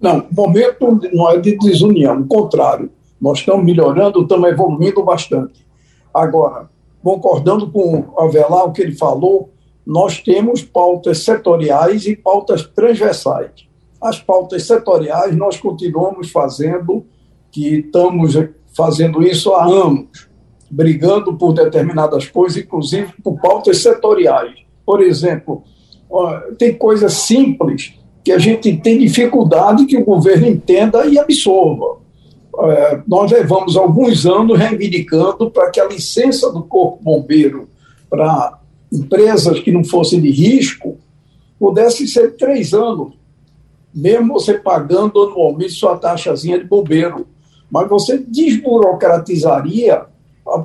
[0.00, 2.90] Não, momento não é de desunião, o contrário.
[3.20, 5.66] Nós estamos melhorando, estamos evoluindo bastante.
[6.14, 6.70] Agora,
[7.02, 9.50] concordando com o Avelar, o que ele falou,
[9.84, 13.50] nós temos pautas setoriais e pautas transversais.
[14.00, 17.04] As pautas setoriais nós continuamos fazendo,
[17.50, 18.34] que estamos
[18.76, 20.28] fazendo isso há anos,
[20.70, 24.54] brigando por determinadas coisas, inclusive por pautas setoriais.
[24.86, 25.64] Por exemplo,
[26.56, 31.96] tem coisas simples que a gente tem dificuldade que o governo entenda e absorva.
[32.60, 37.70] É, nós levamos alguns anos reivindicando para que a licença do Corpo Bombeiro
[38.10, 38.58] para
[38.92, 40.98] empresas que não fossem de risco
[41.58, 43.14] pudesse ser três anos,
[43.94, 47.26] mesmo você pagando anualmente sua taxazinha de bombeiro.
[47.70, 50.02] Mas você desburocratizaria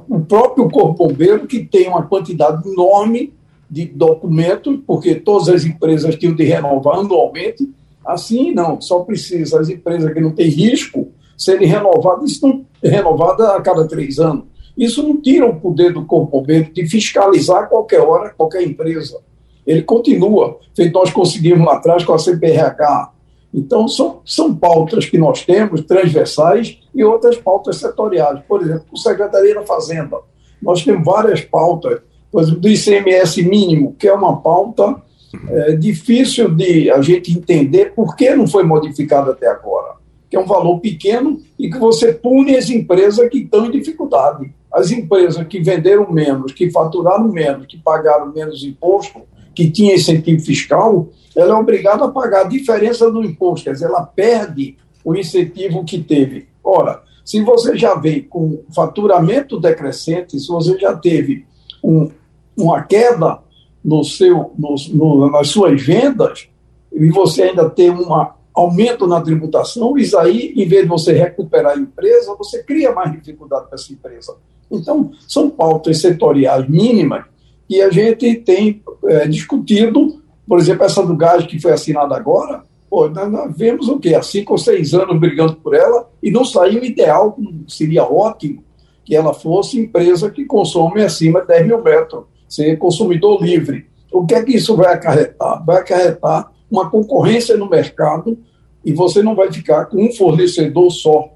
[0.09, 3.31] o próprio Corpo Bombeiro, que tem uma quantidade enorme
[3.73, 7.67] de documentos, porque todas as empresas tinham de renovar anualmente.
[8.05, 13.59] Assim, não, só precisa as empresas que não têm risco serem renovadas, estão renovadas a
[13.61, 14.45] cada três anos.
[14.77, 19.19] Isso não tira o poder do corpo de fiscalizar a qualquer hora qualquer empresa.
[19.65, 23.11] Ele continua, feito nós conseguimos lá atrás com a CPRH.
[23.51, 28.41] Então, são, são pautas que nós temos, transversais, e outras pautas setoriais.
[28.47, 30.17] Por exemplo, o Secretaria da Fazenda.
[30.61, 32.01] Nós temos várias pautas
[32.33, 35.01] do ICMS mínimo, que é uma pauta
[35.49, 39.93] é, difícil de a gente entender por que não foi modificado até agora.
[40.29, 44.51] Que é um valor pequeno e que você pune as empresas que estão em dificuldade.
[44.71, 49.21] As empresas que venderam menos, que faturaram menos, que pagaram menos imposto,
[49.53, 53.85] que tinha incentivo fiscal, ela é obrigada a pagar a diferença do imposto, quer dizer,
[53.85, 56.47] ela perde o incentivo que teve.
[56.63, 61.45] Ora, se você já veio com faturamento decrescente, se você já teve
[61.83, 62.09] um,
[62.57, 63.39] uma queda
[63.83, 66.47] no seu, no, no, nas suas vendas
[66.91, 68.07] e você ainda tem um
[68.53, 73.11] aumento na tributação, isso aí, em vez de você recuperar a empresa, você cria mais
[73.11, 74.35] dificuldade para essa empresa.
[74.71, 77.25] Então, são pautas setoriais mínimas
[77.67, 82.63] que a gente tem é, discutido Por exemplo, essa do gás que foi assinada agora,
[82.89, 84.13] pô, nós, nós vemos o quê?
[84.13, 87.37] Há cinco ou seis anos brigando por ela e não saiu ideal,
[87.67, 88.63] seria ótimo
[89.05, 93.87] que ela fosse empresa que consome acima de 10 mil metros, ser consumidor livre.
[94.11, 95.65] O que é que isso vai acarretar?
[95.65, 98.37] Vai acarretar uma concorrência no mercado
[98.85, 101.33] e você não vai ficar com um fornecedor só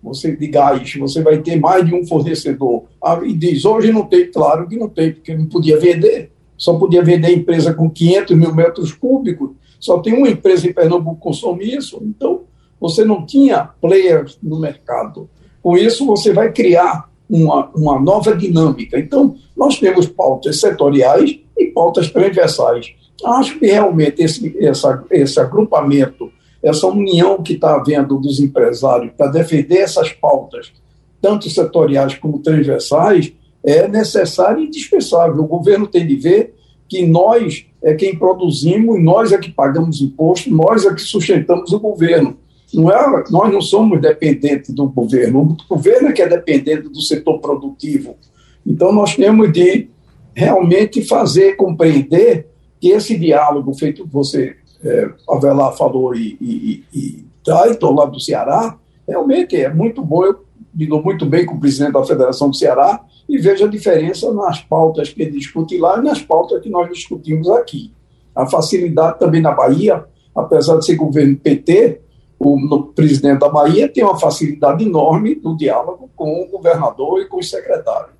[0.00, 2.84] você de gás, você vai ter mais de um fornecedor.
[3.02, 6.78] Ah, e diz, hoje não tem, claro que não tem, porque não podia vender, só
[6.78, 11.22] podia vender empresa com 500 mil metros cúbicos, só tem uma empresa em Pernambuco que
[11.22, 12.42] consome isso, então
[12.80, 15.28] você não tinha players no mercado.
[15.60, 18.98] Com isso, você vai criar uma, uma nova dinâmica.
[18.98, 22.92] Então, nós temos pautas setoriais e pautas transversais.
[23.24, 26.30] Acho que realmente esse, essa, esse agrupamento
[26.62, 30.72] essa união que está havendo dos empresários para defender essas pautas,
[31.20, 33.32] tanto setoriais como transversais,
[33.64, 35.42] é necessária e indispensável.
[35.42, 36.54] O governo tem de ver
[36.88, 41.80] que nós é quem produzimos, nós é que pagamos imposto, nós é que sustentamos o
[41.80, 42.36] governo.
[42.72, 47.00] Não é, nós não somos dependentes do governo, o governo é que é dependente do
[47.00, 48.16] setor produtivo.
[48.64, 49.88] Então, nós temos de
[50.34, 52.46] realmente fazer compreender
[52.80, 58.78] que esse diálogo feito você é, Avelar falou e, e, e Dayton, lá do Ceará,
[59.06, 60.24] realmente é muito bom.
[60.24, 60.40] Eu
[60.72, 64.60] me muito bem com o presidente da Federação do Ceará e vejo a diferença nas
[64.60, 67.92] pautas que ele discute lá e nas pautas que nós discutimos aqui.
[68.34, 70.04] A facilidade também na Bahia,
[70.34, 72.00] apesar de ser governo PT,
[72.42, 77.36] o presidente da Bahia tem uma facilidade enorme no diálogo com o governador e com
[77.36, 78.14] o secretário.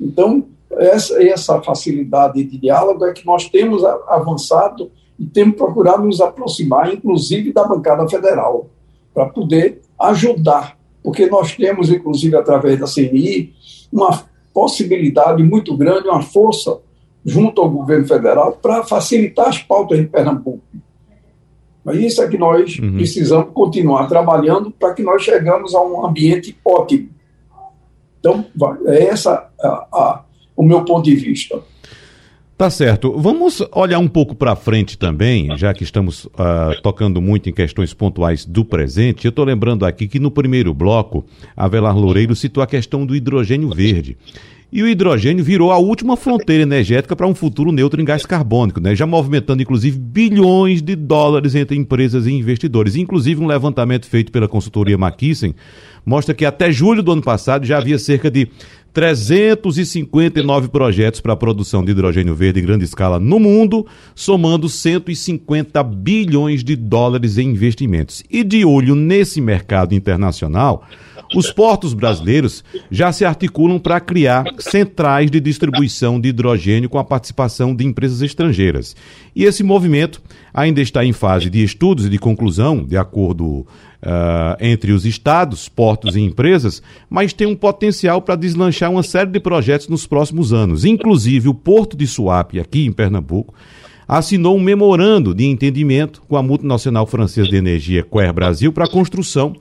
[0.00, 6.20] Então, essa, essa facilidade de diálogo é que nós temos avançado e temos procurado nos
[6.20, 8.70] aproximar, inclusive da bancada federal,
[9.12, 13.52] para poder ajudar, porque nós temos, inclusive, através da CNI,
[13.92, 14.22] uma
[14.54, 16.78] possibilidade muito grande, uma força
[17.24, 20.62] junto ao governo federal para facilitar as pautas de Pernambuco.
[21.86, 22.94] Mas isso é que nós uhum.
[22.94, 27.10] precisamos continuar trabalhando para que nós chegamos a um ambiente ótimo.
[28.18, 28.44] Então,
[28.86, 30.24] é essa a, a,
[30.56, 31.62] o meu ponto de vista.
[32.58, 33.12] Tá certo.
[33.16, 37.94] Vamos olhar um pouco para frente também, já que estamos uh, tocando muito em questões
[37.94, 39.24] pontuais do presente.
[39.24, 41.24] Eu estou lembrando aqui que no primeiro bloco,
[41.56, 44.16] Avelar Loureiro citou a questão do hidrogênio verde.
[44.76, 48.78] E o hidrogênio virou a última fronteira energética para um futuro neutro em gás carbônico,
[48.78, 48.94] né?
[48.94, 52.94] já movimentando inclusive bilhões de dólares entre empresas e investidores.
[52.94, 55.54] Inclusive, um levantamento feito pela consultoria McKinsey
[56.06, 58.48] mostra que até julho do ano passado já havia cerca de
[58.96, 65.82] 359 projetos para a produção de hidrogênio verde em grande escala no mundo, somando 150
[65.82, 68.22] bilhões de dólares em investimentos.
[68.30, 70.82] E de olho nesse mercado internacional,
[71.34, 77.04] os portos brasileiros já se articulam para criar centrais de distribuição de hidrogênio com a
[77.04, 78.96] participação de empresas estrangeiras.
[79.34, 80.22] E esse movimento
[80.54, 85.70] ainda está em fase de estudos e de conclusão, de acordo Uh, entre os estados,
[85.70, 90.52] portos e empresas, mas tem um potencial para deslanchar uma série de projetos nos próximos
[90.52, 90.84] anos.
[90.84, 93.54] Inclusive, o Porto de Suape, aqui em Pernambuco,
[94.06, 98.90] assinou um memorando de entendimento com a multinacional francesa de energia Quer Brasil para a
[98.90, 99.54] construção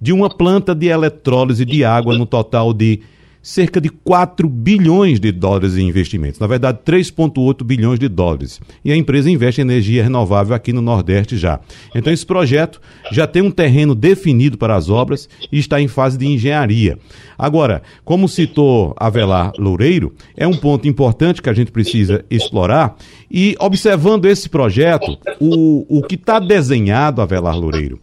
[0.00, 3.00] de uma planta de eletrólise de água no total de
[3.42, 6.38] cerca de 4 bilhões de dólares em investimentos.
[6.38, 8.60] Na verdade, 3,8 bilhões de dólares.
[8.84, 11.58] E a empresa investe em energia renovável aqui no Nordeste já.
[11.94, 16.16] Então, esse projeto já tem um terreno definido para as obras e está em fase
[16.16, 16.98] de engenharia.
[17.36, 22.96] Agora, como citou Avelar Loureiro, é um ponto importante que a gente precisa explorar.
[23.28, 27.98] E observando esse projeto, o, o que está desenhado, Avelar Loureiro,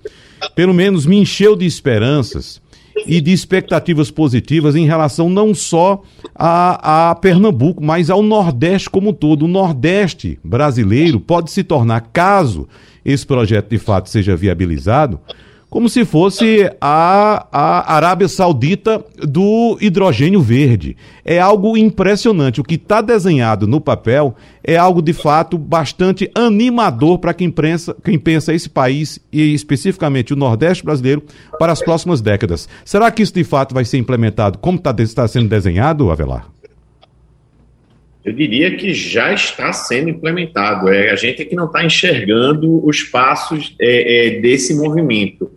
[0.56, 2.62] pelo menos me encheu de esperanças
[3.06, 6.02] e de expectativas positivas em relação não só
[6.36, 9.46] a, a, Pernambuco, mas ao Nordeste como um todo.
[9.46, 12.68] O Nordeste brasileiro pode se tornar, caso
[13.04, 15.20] esse projeto de fato seja viabilizado,
[15.70, 20.98] como se fosse a, a Arábia Saudita do hidrogênio verde.
[21.24, 22.60] É algo impressionante.
[22.60, 27.96] O que está desenhado no papel é algo de fato bastante animador para quem pensa,
[28.04, 31.24] quem pensa esse país e especificamente o Nordeste brasileiro
[31.60, 32.68] para as próximas décadas.
[32.84, 36.50] Será que isso de fato vai ser implementado como está tá sendo desenhado, Avelar?
[38.24, 40.90] Eu diria que já está sendo implementado.
[40.90, 45.50] É, a gente é que não está enxergando os passos é, é, desse movimento.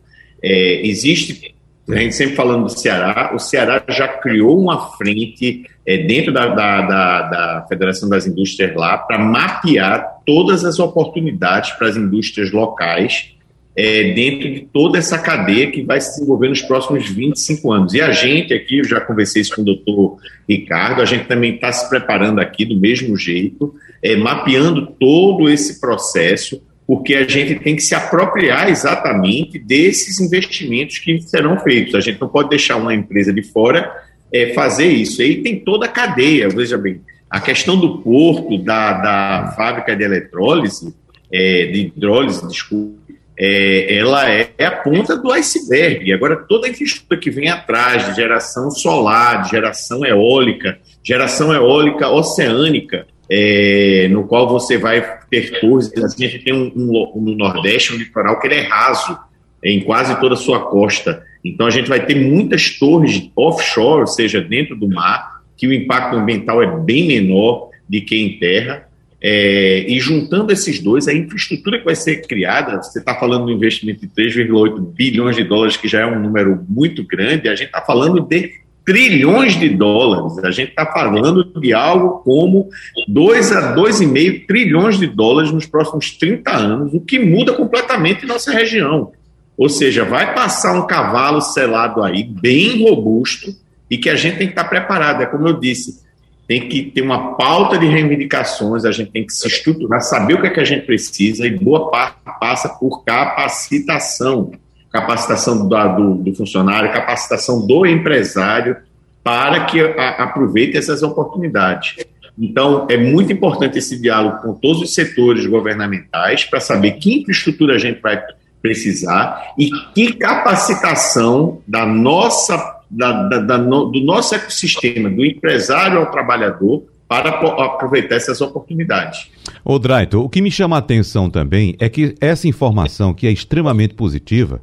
[0.43, 1.55] É, existe,
[1.89, 6.47] a gente sempre falando do Ceará, o Ceará já criou uma frente é, dentro da,
[6.47, 12.53] da, da, da, Federação das Indústrias lá para mapear todas as oportunidades para as indústrias
[12.53, 13.33] locais
[13.75, 17.95] é, dentro de toda essa cadeia que vai se desenvolver nos próximos 25 anos.
[17.95, 20.19] E a gente aqui, eu já conversei isso com o doutor
[20.49, 25.81] Ricardo, a gente também está se preparando aqui do mesmo jeito, é, mapeando todo esse
[25.81, 26.63] processo,
[26.93, 31.95] porque a gente tem que se apropriar exatamente desses investimentos que serão feitos.
[31.95, 33.91] A gente não pode deixar uma empresa de fora
[34.31, 35.23] é, fazer isso.
[35.23, 39.97] E aí tem toda a cadeia, veja bem, a questão do porto, da, da fábrica
[39.97, 40.95] de eletrólise,
[41.33, 43.01] é, de hidrólise, desculpa,
[43.39, 46.13] é, ela é a ponta do iceberg.
[46.13, 52.11] Agora, toda a infraestrutura que vem atrás de geração solar, de geração eólica, geração eólica
[52.11, 55.91] oceânica, é, no qual você vai ter torres.
[55.97, 59.19] A gente tem um, um, no Nordeste um litoral que ele é raso
[59.65, 61.25] em quase toda a sua costa.
[61.43, 65.73] Então, a gente vai ter muitas torres offshore, ou seja, dentro do mar, que o
[65.73, 68.87] impacto ambiental é bem menor do que em terra.
[69.19, 73.53] É, e juntando esses dois, a infraestrutura que vai ser criada, você está falando de
[73.53, 77.55] um investimento de 3,8 bilhões de dólares, que já é um número muito grande, a
[77.55, 78.51] gente está falando de
[78.85, 80.39] trilhões de dólares.
[80.45, 82.69] A gente está falando de algo como
[83.09, 88.51] 2 a 2,5 trilhões de dólares nos próximos 30 anos, o que muda completamente nossa
[88.53, 89.13] região.
[89.57, 93.55] Ou seja, vai passar um cavalo selado aí, bem robusto,
[93.91, 95.23] e que a gente tem que estar tá preparado.
[95.23, 96.03] É como eu disse,
[96.49, 100.41] tem que ter uma pauta de reivindicações, a gente tem que se estruturar, saber o
[100.41, 104.53] que é que a gente precisa, e boa parte passa por capacitação
[104.93, 108.77] capacitação do, do, funcionário, capacitação do empresário,
[109.25, 111.97] para que a, aproveite essas oportunidades.
[112.39, 117.75] Então, é muito importante esse diálogo com todos os setores governamentais para saber que infraestrutura
[117.75, 118.23] a gente vai
[118.61, 126.11] precisar e que capacitação da nossa, da, da, da, do nosso ecossistema, do empresário ao
[126.11, 129.31] trabalhador, para aproveitar essas oportunidades.
[129.63, 133.31] Ô Draito, o que me chama a atenção também é que essa informação, que é
[133.31, 134.63] extremamente positiva,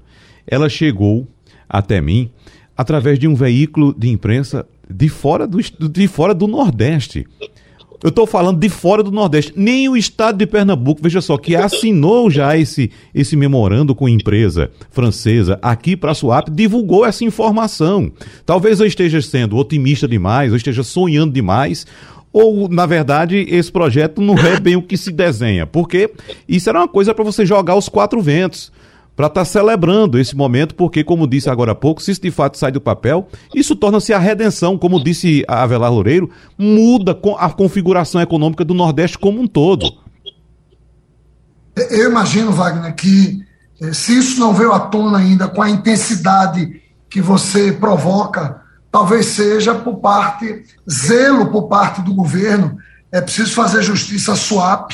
[0.50, 1.28] ela chegou
[1.70, 2.30] até mim
[2.76, 7.28] através de um veículo de imprensa de fora do, de fora do Nordeste.
[8.02, 9.52] Eu estou falando de fora do Nordeste.
[9.56, 14.72] Nem o estado de Pernambuco, veja só, que assinou já esse, esse memorando com empresa
[14.90, 18.10] francesa aqui para a SUAP, divulgou essa informação.
[18.46, 21.86] Talvez eu esteja sendo otimista demais, ou esteja sonhando demais,
[22.32, 25.68] ou, na verdade, esse projeto não é bem o que se desenha.
[25.68, 26.10] Porque
[26.48, 28.72] isso era uma coisa para você jogar os quatro ventos
[29.20, 32.32] para estar tá celebrando esse momento, porque, como disse agora há pouco, se isso de
[32.32, 37.50] fato sai do papel, isso torna-se a redenção, como disse a Avelar Loureiro, muda a
[37.50, 39.92] configuração econômica do Nordeste como um todo.
[41.90, 43.46] Eu imagino, Wagner, que
[43.82, 49.26] eh, se isso não veio à tona ainda com a intensidade que você provoca, talvez
[49.26, 52.78] seja por parte, zelo por parte do governo.
[53.12, 54.94] É preciso fazer justiça à SUAP,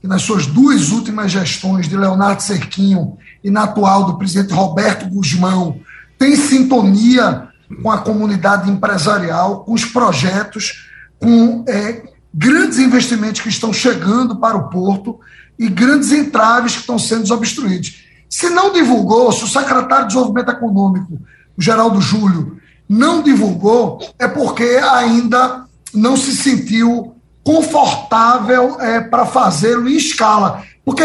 [0.00, 5.08] que nas suas duas últimas gestões de Leonardo Cerquinho e na atual do presidente Roberto
[5.08, 5.78] Guzmão,
[6.18, 7.46] tem sintonia
[7.80, 10.88] com a comunidade empresarial, com os projetos,
[11.20, 12.02] com é,
[12.34, 15.20] grandes investimentos que estão chegando para o porto
[15.56, 18.04] e grandes entraves que estão sendo obstruídos.
[18.28, 21.12] Se não divulgou, se o secretário de Desenvolvimento Econômico,
[21.56, 29.88] o Geraldo Júlio, não divulgou, é porque ainda não se sentiu confortável é, para fazê-lo
[29.88, 30.64] em escala.
[30.84, 31.04] Porque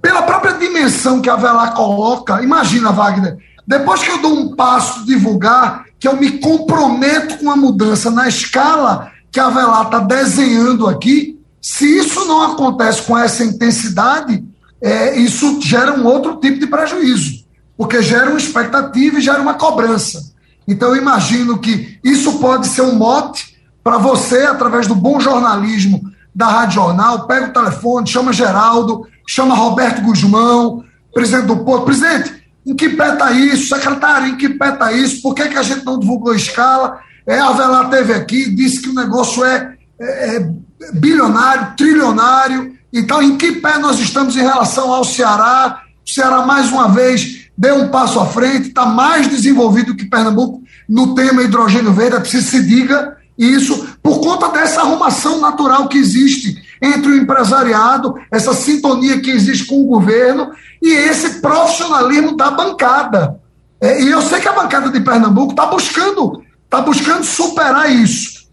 [0.00, 3.36] pela própria dimensão que a Velar coloca, imagina, Wagner,
[3.66, 8.28] depois que eu dou um passo divulgar, que eu me comprometo com a mudança na
[8.28, 14.44] escala que a Velar está desenhando aqui, se isso não acontece com essa intensidade,
[14.80, 17.44] é, isso gera um outro tipo de prejuízo,
[17.76, 20.32] porque gera uma expectativa e gera uma cobrança.
[20.66, 26.00] Então, eu imagino que isso pode ser um mote para você, através do bom jornalismo
[26.34, 32.32] da Rádio Jornal, pega o telefone, chama Geraldo, chama Roberto Guzmão, presidente do Porto, presidente,
[32.66, 33.68] em que pé está isso?
[33.68, 35.20] Secretário, em que pé está isso?
[35.20, 36.98] Por que, que a gente não divulgou escala?
[37.26, 40.52] É, a Avelar teve aqui, disse que o negócio é, é, é
[40.94, 42.74] bilionário, trilionário.
[42.90, 45.82] Então, em que pé nós estamos em relação ao Ceará?
[46.06, 50.62] O Ceará, mais uma vez, deu um passo à frente, está mais desenvolvido que Pernambuco
[50.88, 55.98] no tema hidrogênio verde, é preciso se diga isso, por conta dessa arrumação natural que
[55.98, 60.50] existe entre o empresariado, essa sintonia que existe com o governo
[60.82, 63.40] e esse profissionalismo da bancada.
[63.80, 68.48] É, e eu sei que a bancada de Pernambuco está buscando, está buscando superar isso,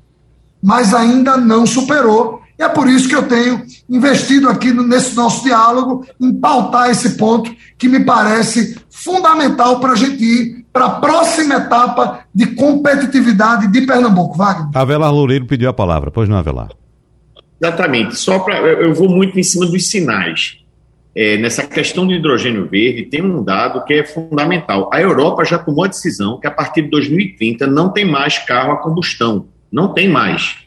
[0.62, 2.42] mas ainda não superou.
[2.58, 7.18] E é por isso que eu tenho investido aqui nesse nosso diálogo em pautar esse
[7.18, 13.68] ponto que me parece fundamental para a gente ir para a próxima etapa de competitividade
[13.68, 14.38] de Pernambuco.
[14.38, 14.70] Wagner.
[14.74, 16.12] Avelar Loureiro pediu a palavra.
[16.12, 16.70] Pois não, Avelar.
[17.66, 18.16] Exatamente.
[18.16, 20.60] Só para eu vou muito em cima dos sinais.
[21.16, 24.90] é, nessa questão do hidrogênio verde, tem um dado que é fundamental.
[24.92, 28.74] A Europa já tomou a decisão que a partir de 2030 não tem mais carro
[28.74, 29.48] a combustão.
[29.72, 30.58] Não tem mais.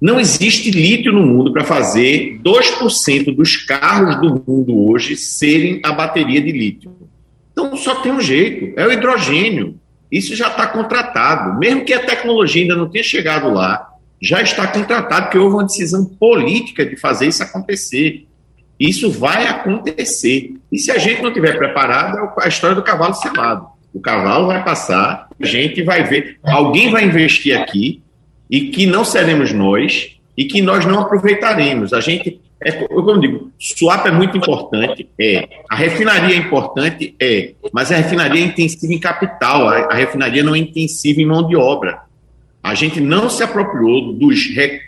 [0.00, 5.92] Não existe lítio no mundo para fazer 2% dos carros do mundo hoje serem a
[5.92, 6.90] bateria de lítio.
[7.52, 9.78] Então só tem um jeito, é o hidrogênio.
[10.10, 11.58] Isso já está contratado.
[11.58, 15.64] Mesmo que a tecnologia ainda não tenha chegado lá, já está contratado, porque houve uma
[15.64, 18.26] decisão política de fazer isso acontecer.
[18.78, 20.54] Isso vai acontecer.
[20.70, 23.66] E se a gente não estiver preparado, é a história do cavalo selado.
[23.92, 28.02] O cavalo vai passar, a gente vai ver, alguém vai investir aqui
[28.50, 31.94] e que não seremos nós e que nós não aproveitaremos.
[31.94, 35.48] A gente, é, como digo, swap é muito importante, é.
[35.70, 37.54] A refinaria é importante, é.
[37.72, 41.46] Mas a refinaria é intensiva em capital, a, a refinaria não é intensiva em mão
[41.46, 42.05] de obra.
[42.66, 44.40] A gente não se apropriou dos,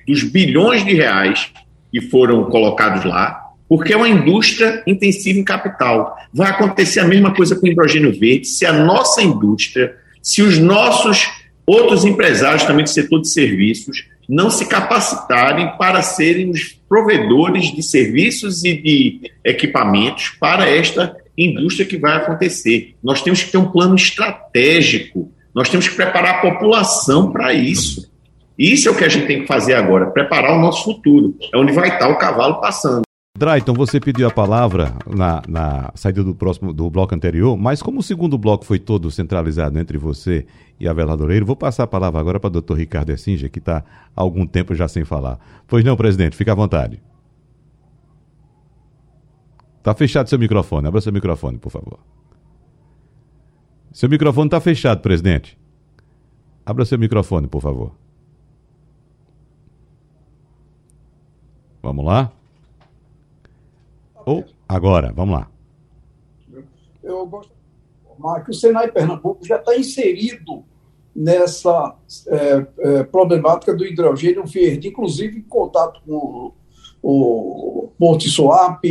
[0.04, 1.52] dos bilhões de reais
[1.92, 6.16] que foram colocados lá, porque é uma indústria intensiva em capital.
[6.34, 10.58] Vai acontecer a mesma coisa com o hidrogênio verde se a nossa indústria, se os
[10.58, 11.30] nossos
[11.64, 17.82] outros empresários também do setor de serviços não se capacitarem para serem os provedores de
[17.84, 22.96] serviços e de equipamentos para esta indústria que vai acontecer.
[23.00, 28.10] Nós temos que ter um plano estratégico, nós temos que preparar a população para isso.
[28.58, 31.34] Isso é o que a gente tem que fazer agora, preparar o nosso futuro.
[31.54, 33.02] É onde vai estar o cavalo passando.
[33.38, 38.00] Drayton, você pediu a palavra na, na, saída do próximo do bloco anterior, mas como
[38.00, 40.44] o segundo bloco foi todo centralizado entre você
[40.80, 43.84] e a Veladoreiro, vou passar a palavra agora para o doutor Ricardo Essinja, que está
[44.16, 45.38] há algum tempo já sem falar.
[45.68, 47.00] Pois não, presidente, fica à vontade.
[49.78, 52.00] Está fechado seu microfone, abra seu microfone, por favor.
[53.92, 55.58] Seu microfone está fechado, presidente.
[56.64, 57.92] Abra seu microfone, por favor.
[61.82, 62.30] Vamos lá?
[64.26, 65.50] Ou agora, vamos lá.
[67.02, 70.62] Eu gosto de informar que o Senai Pernambuco já está inserido
[71.16, 76.52] nessa é, é, problemática do hidrogênio verde, inclusive em contato com
[77.02, 78.84] o, o Porto Swap,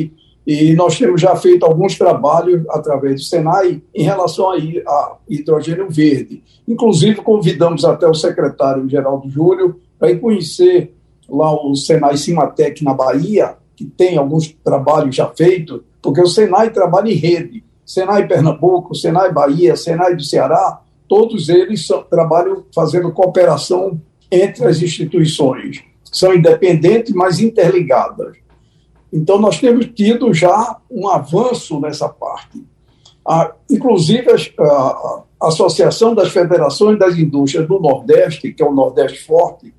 [0.48, 6.42] e nós temos já feito alguns trabalhos através do Senai em relação a, hidrogênio verde.
[6.66, 10.96] Inclusive, convidamos até o secretário Geraldo Júlio para ir conhecer
[11.28, 16.70] lá o Senai Cimatec na Bahia, que tem alguns trabalhos já feitos, porque o Senai
[16.70, 17.62] trabalha em rede.
[17.86, 20.80] Senai Pernambuco, Senai Bahia, Senai do Ceará,
[21.10, 24.00] todos eles são, trabalham fazendo cooperação
[24.32, 25.84] entre as instituições.
[26.10, 28.47] São independentes, mas interligadas.
[29.12, 32.64] Então, nós temos tido já um avanço nessa parte.
[33.26, 38.74] Ah, inclusive, a, a, a Associação das Federações das Indústrias do Nordeste, que é o
[38.74, 39.74] Nordeste Forte,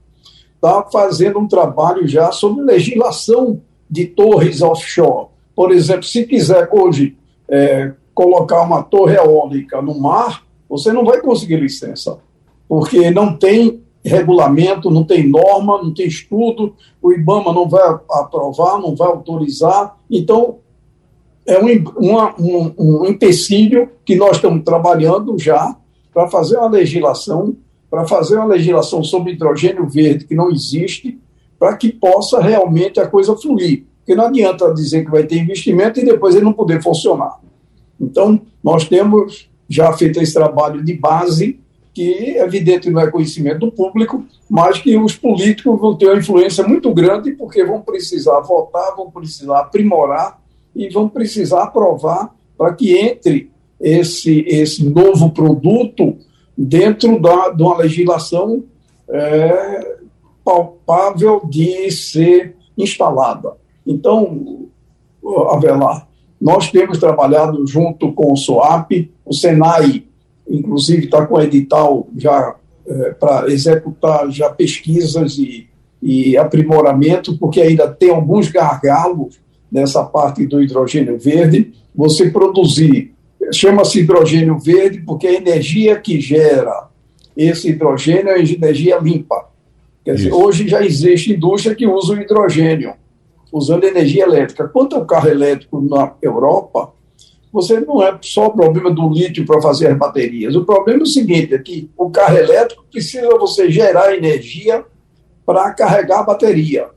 [0.55, 5.29] está fazendo um trabalho já sobre legislação de torres offshore.
[5.55, 7.17] Por exemplo, se quiser hoje
[7.49, 12.19] é, colocar uma torre eólica no mar, você não vai conseguir licença,
[12.69, 18.79] porque não tem regulamento, não tem norma, não tem estudo, o IBAMA não vai aprovar,
[18.79, 19.97] não vai autorizar.
[20.11, 20.57] Então,
[21.47, 25.77] é um, uma, um, um empecilho que nós estamos trabalhando já
[26.13, 27.57] para fazer uma legislação,
[27.91, 31.19] para fazer uma legislação sobre hidrogênio verde que não existe,
[31.59, 33.85] para que possa realmente a coisa fluir.
[33.99, 37.39] Porque não adianta dizer que vai ter investimento e depois ele não poder funcionar.
[38.01, 41.61] Então, nós temos já feito esse trabalho de base,
[41.99, 46.63] que evidente não é conhecimento do público, mas que os políticos vão ter uma influência
[46.63, 50.41] muito grande, porque vão precisar votar, vão precisar aprimorar
[50.77, 56.17] e vão precisar aprovar para que entre esse, esse novo produto
[56.57, 58.63] dentro da, de uma legislação
[59.11, 59.97] é,
[60.45, 63.57] palpável de ser instalada.
[63.85, 64.69] Então,
[65.51, 66.07] Avelar,
[66.41, 70.05] nós temos trabalhado junto com o SOAP, o Senai,
[70.49, 72.55] inclusive, está com o edital já
[72.87, 75.69] é, para executar já pesquisas e,
[76.03, 79.39] e aprimoramento, porque ainda tem alguns gargalos
[79.71, 81.73] nessa parte do hidrogênio verde.
[81.95, 83.13] Você produzir,
[83.53, 86.89] chama-se hidrogênio verde porque a energia que gera
[87.37, 89.49] esse hidrogênio é energia limpa.
[90.05, 92.95] Quer dizer, hoje já existe indústria que usa o hidrogênio,
[93.53, 94.67] usando energia elétrica.
[94.67, 96.93] Quanto ao carro elétrico na Europa,
[97.53, 100.55] você não é só o problema do lítio para fazer as baterias.
[100.55, 104.85] O problema é o seguinte, é que o carro elétrico precisa você gerar energia
[105.47, 106.89] para carregar a bateria.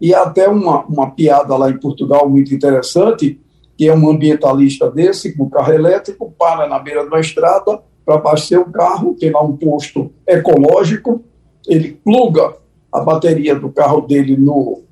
[0.00, 3.38] E até uma, uma piada lá em Portugal muito interessante,
[3.76, 8.14] que é um ambientalista desse, com carro elétrico, para na beira de uma estrada para
[8.14, 11.22] abastecer o carro, tem lá um posto ecológico,
[11.68, 12.54] ele pluga
[12.90, 14.82] a bateria do carro dele no,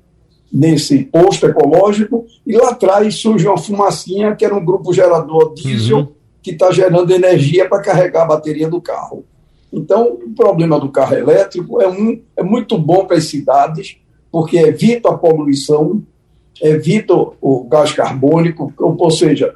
[0.51, 5.97] nesse posto ecológico, e lá atrás surge uma fumacinha, que era um grupo gerador diesel,
[5.97, 6.07] uhum.
[6.41, 9.25] que está gerando energia para carregar a bateria do carro.
[9.71, 13.97] Então, o problema do carro elétrico é, um, é muito bom para as cidades,
[14.31, 16.01] porque evita a poluição,
[16.61, 19.55] evita o gás carbônico, ou seja,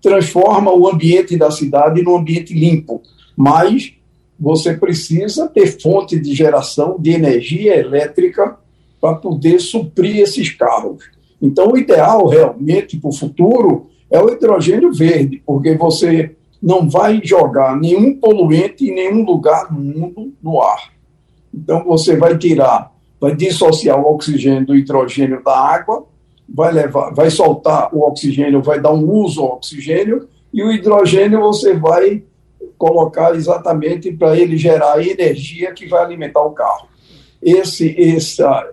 [0.00, 3.00] transforma o ambiente da cidade num ambiente limpo.
[3.36, 3.94] Mas
[4.38, 8.58] você precisa ter fonte de geração de energia elétrica
[9.02, 11.02] para poder suprir esses carros.
[11.42, 17.20] Então, o ideal realmente para o futuro é o hidrogênio verde, porque você não vai
[17.24, 20.92] jogar nenhum poluente em nenhum lugar do mundo no ar.
[21.52, 26.06] Então, você vai tirar, vai dissociar o oxigênio do hidrogênio da água,
[26.48, 31.40] vai levar, vai soltar o oxigênio, vai dar um uso ao oxigênio, e o hidrogênio
[31.40, 32.22] você vai
[32.78, 36.86] colocar exatamente para ele gerar energia que vai alimentar o carro.
[37.42, 38.64] Esse, essa,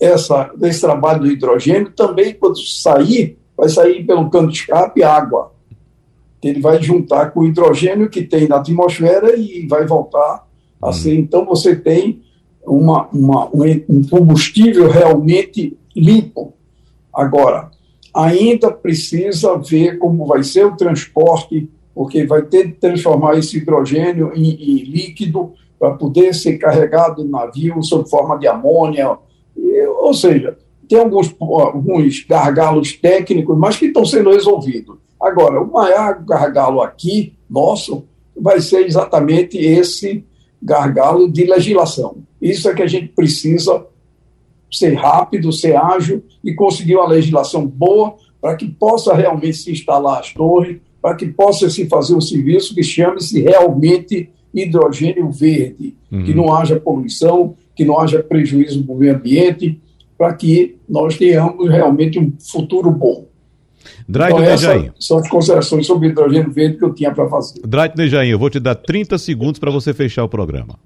[0.00, 5.54] essa, esse trabalho do hidrogênio também, quando sair, vai sair pelo cano de escape água
[6.48, 10.46] ele vai juntar com o hidrogênio que tem na atmosfera e vai voltar
[10.80, 11.14] a ser.
[11.14, 11.20] Uhum.
[11.20, 12.22] Então, você tem
[12.66, 13.48] uma, uma,
[13.88, 16.52] um combustível realmente limpo.
[17.12, 17.70] Agora,
[18.12, 24.32] ainda precisa ver como vai ser o transporte, porque vai ter que transformar esse hidrogênio
[24.34, 29.16] em, em líquido para poder ser carregado no navio sob forma de amônia.
[29.86, 30.56] Ou seja,
[30.88, 34.96] tem alguns, alguns gargalos técnicos, mas que estão sendo resolvidos.
[35.20, 38.04] Agora, o maior gargalo aqui, nosso,
[38.36, 40.24] vai ser exatamente esse
[40.60, 42.18] gargalo de legislação.
[42.40, 43.86] Isso é que a gente precisa
[44.70, 50.20] ser rápido, ser ágil e conseguir uma legislação boa para que possa realmente se instalar
[50.20, 56.24] as torres, para que possa se fazer um serviço que chame-se realmente hidrogênio verde, uhum.
[56.24, 59.80] que não haja poluição, que não haja prejuízo para o meio ambiente,
[60.16, 63.26] para que nós tenhamos realmente um futuro bom.
[64.08, 64.90] Draito então, Nejaim.
[64.98, 67.60] São as considerações sobre hidrogênio verde que eu tinha para fazer.
[67.66, 70.78] Draito Nejaim, eu vou te dar 30 segundos para você fechar o programa.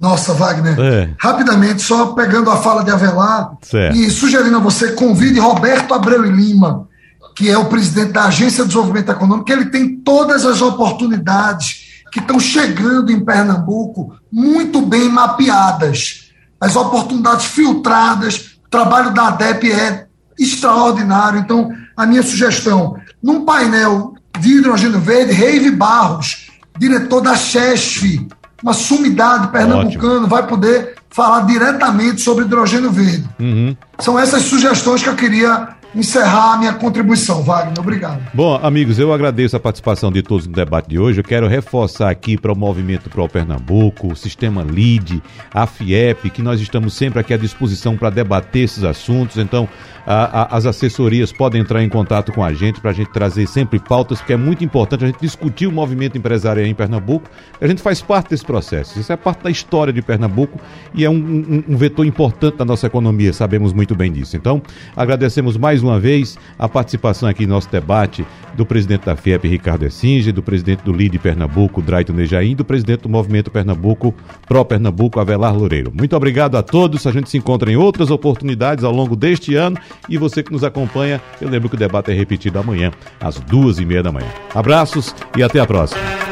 [0.00, 0.78] Nossa, Wagner.
[0.80, 1.14] É.
[1.16, 3.96] Rapidamente, só pegando a fala de Avelar certo.
[3.96, 6.88] e sugerindo a você, convide Roberto Abreu e Lima,
[7.36, 11.91] que é o presidente da Agência de Desenvolvimento Econômico, que ele tem todas as oportunidades
[12.12, 16.30] que estão chegando em Pernambuco muito bem mapeadas.
[16.60, 20.06] As oportunidades filtradas, o trabalho da ADEP é
[20.38, 21.40] extraordinário.
[21.40, 28.28] Então, a minha sugestão, num painel de hidrogênio verde, Reive Barros, diretor da CHESF,
[28.62, 30.28] uma sumidade pernambucana, Ótimo.
[30.28, 33.28] vai poder falar diretamente sobre hidrogênio verde.
[33.40, 33.76] Uhum.
[33.98, 37.78] São essas sugestões que eu queria encerrar a minha contribuição, Wagner.
[37.78, 38.22] Obrigado.
[38.32, 41.20] Bom, amigos, eu agradeço a participação de todos no debate de hoje.
[41.20, 45.22] Eu quero reforçar aqui para o Movimento Pro Pernambuco, o Sistema LID,
[45.52, 49.36] a FIEP, que nós estamos sempre aqui à disposição para debater esses assuntos.
[49.36, 49.68] Então,
[50.06, 53.46] a, a, as assessorias podem entrar em contato com a gente para a gente trazer
[53.46, 57.30] sempre pautas, porque é muito importante a gente discutir o movimento empresarial em Pernambuco.
[57.60, 58.98] A gente faz parte desse processo.
[58.98, 60.58] Isso é parte da história de Pernambuco
[60.94, 64.36] e é um, um, um vetor importante da nossa economia, sabemos muito bem disso.
[64.36, 64.62] Então,
[64.96, 68.24] agradecemos mais uma vez a participação aqui no nosso debate
[68.54, 73.02] do presidente da FIEP, Ricardo Essinge, do presidente do LIDE Pernambuco, Draito Nejaim, do presidente
[73.02, 74.14] do Movimento Pernambuco,
[74.46, 75.92] Pro Pernambuco, Avelar Loureiro.
[75.94, 77.06] Muito obrigado a todos.
[77.06, 79.78] A gente se encontra em outras oportunidades ao longo deste ano
[80.08, 83.78] e você que nos acompanha, eu lembro que o debate é repetido amanhã, às duas
[83.78, 84.28] e meia da manhã.
[84.54, 86.31] Abraços e até a próxima.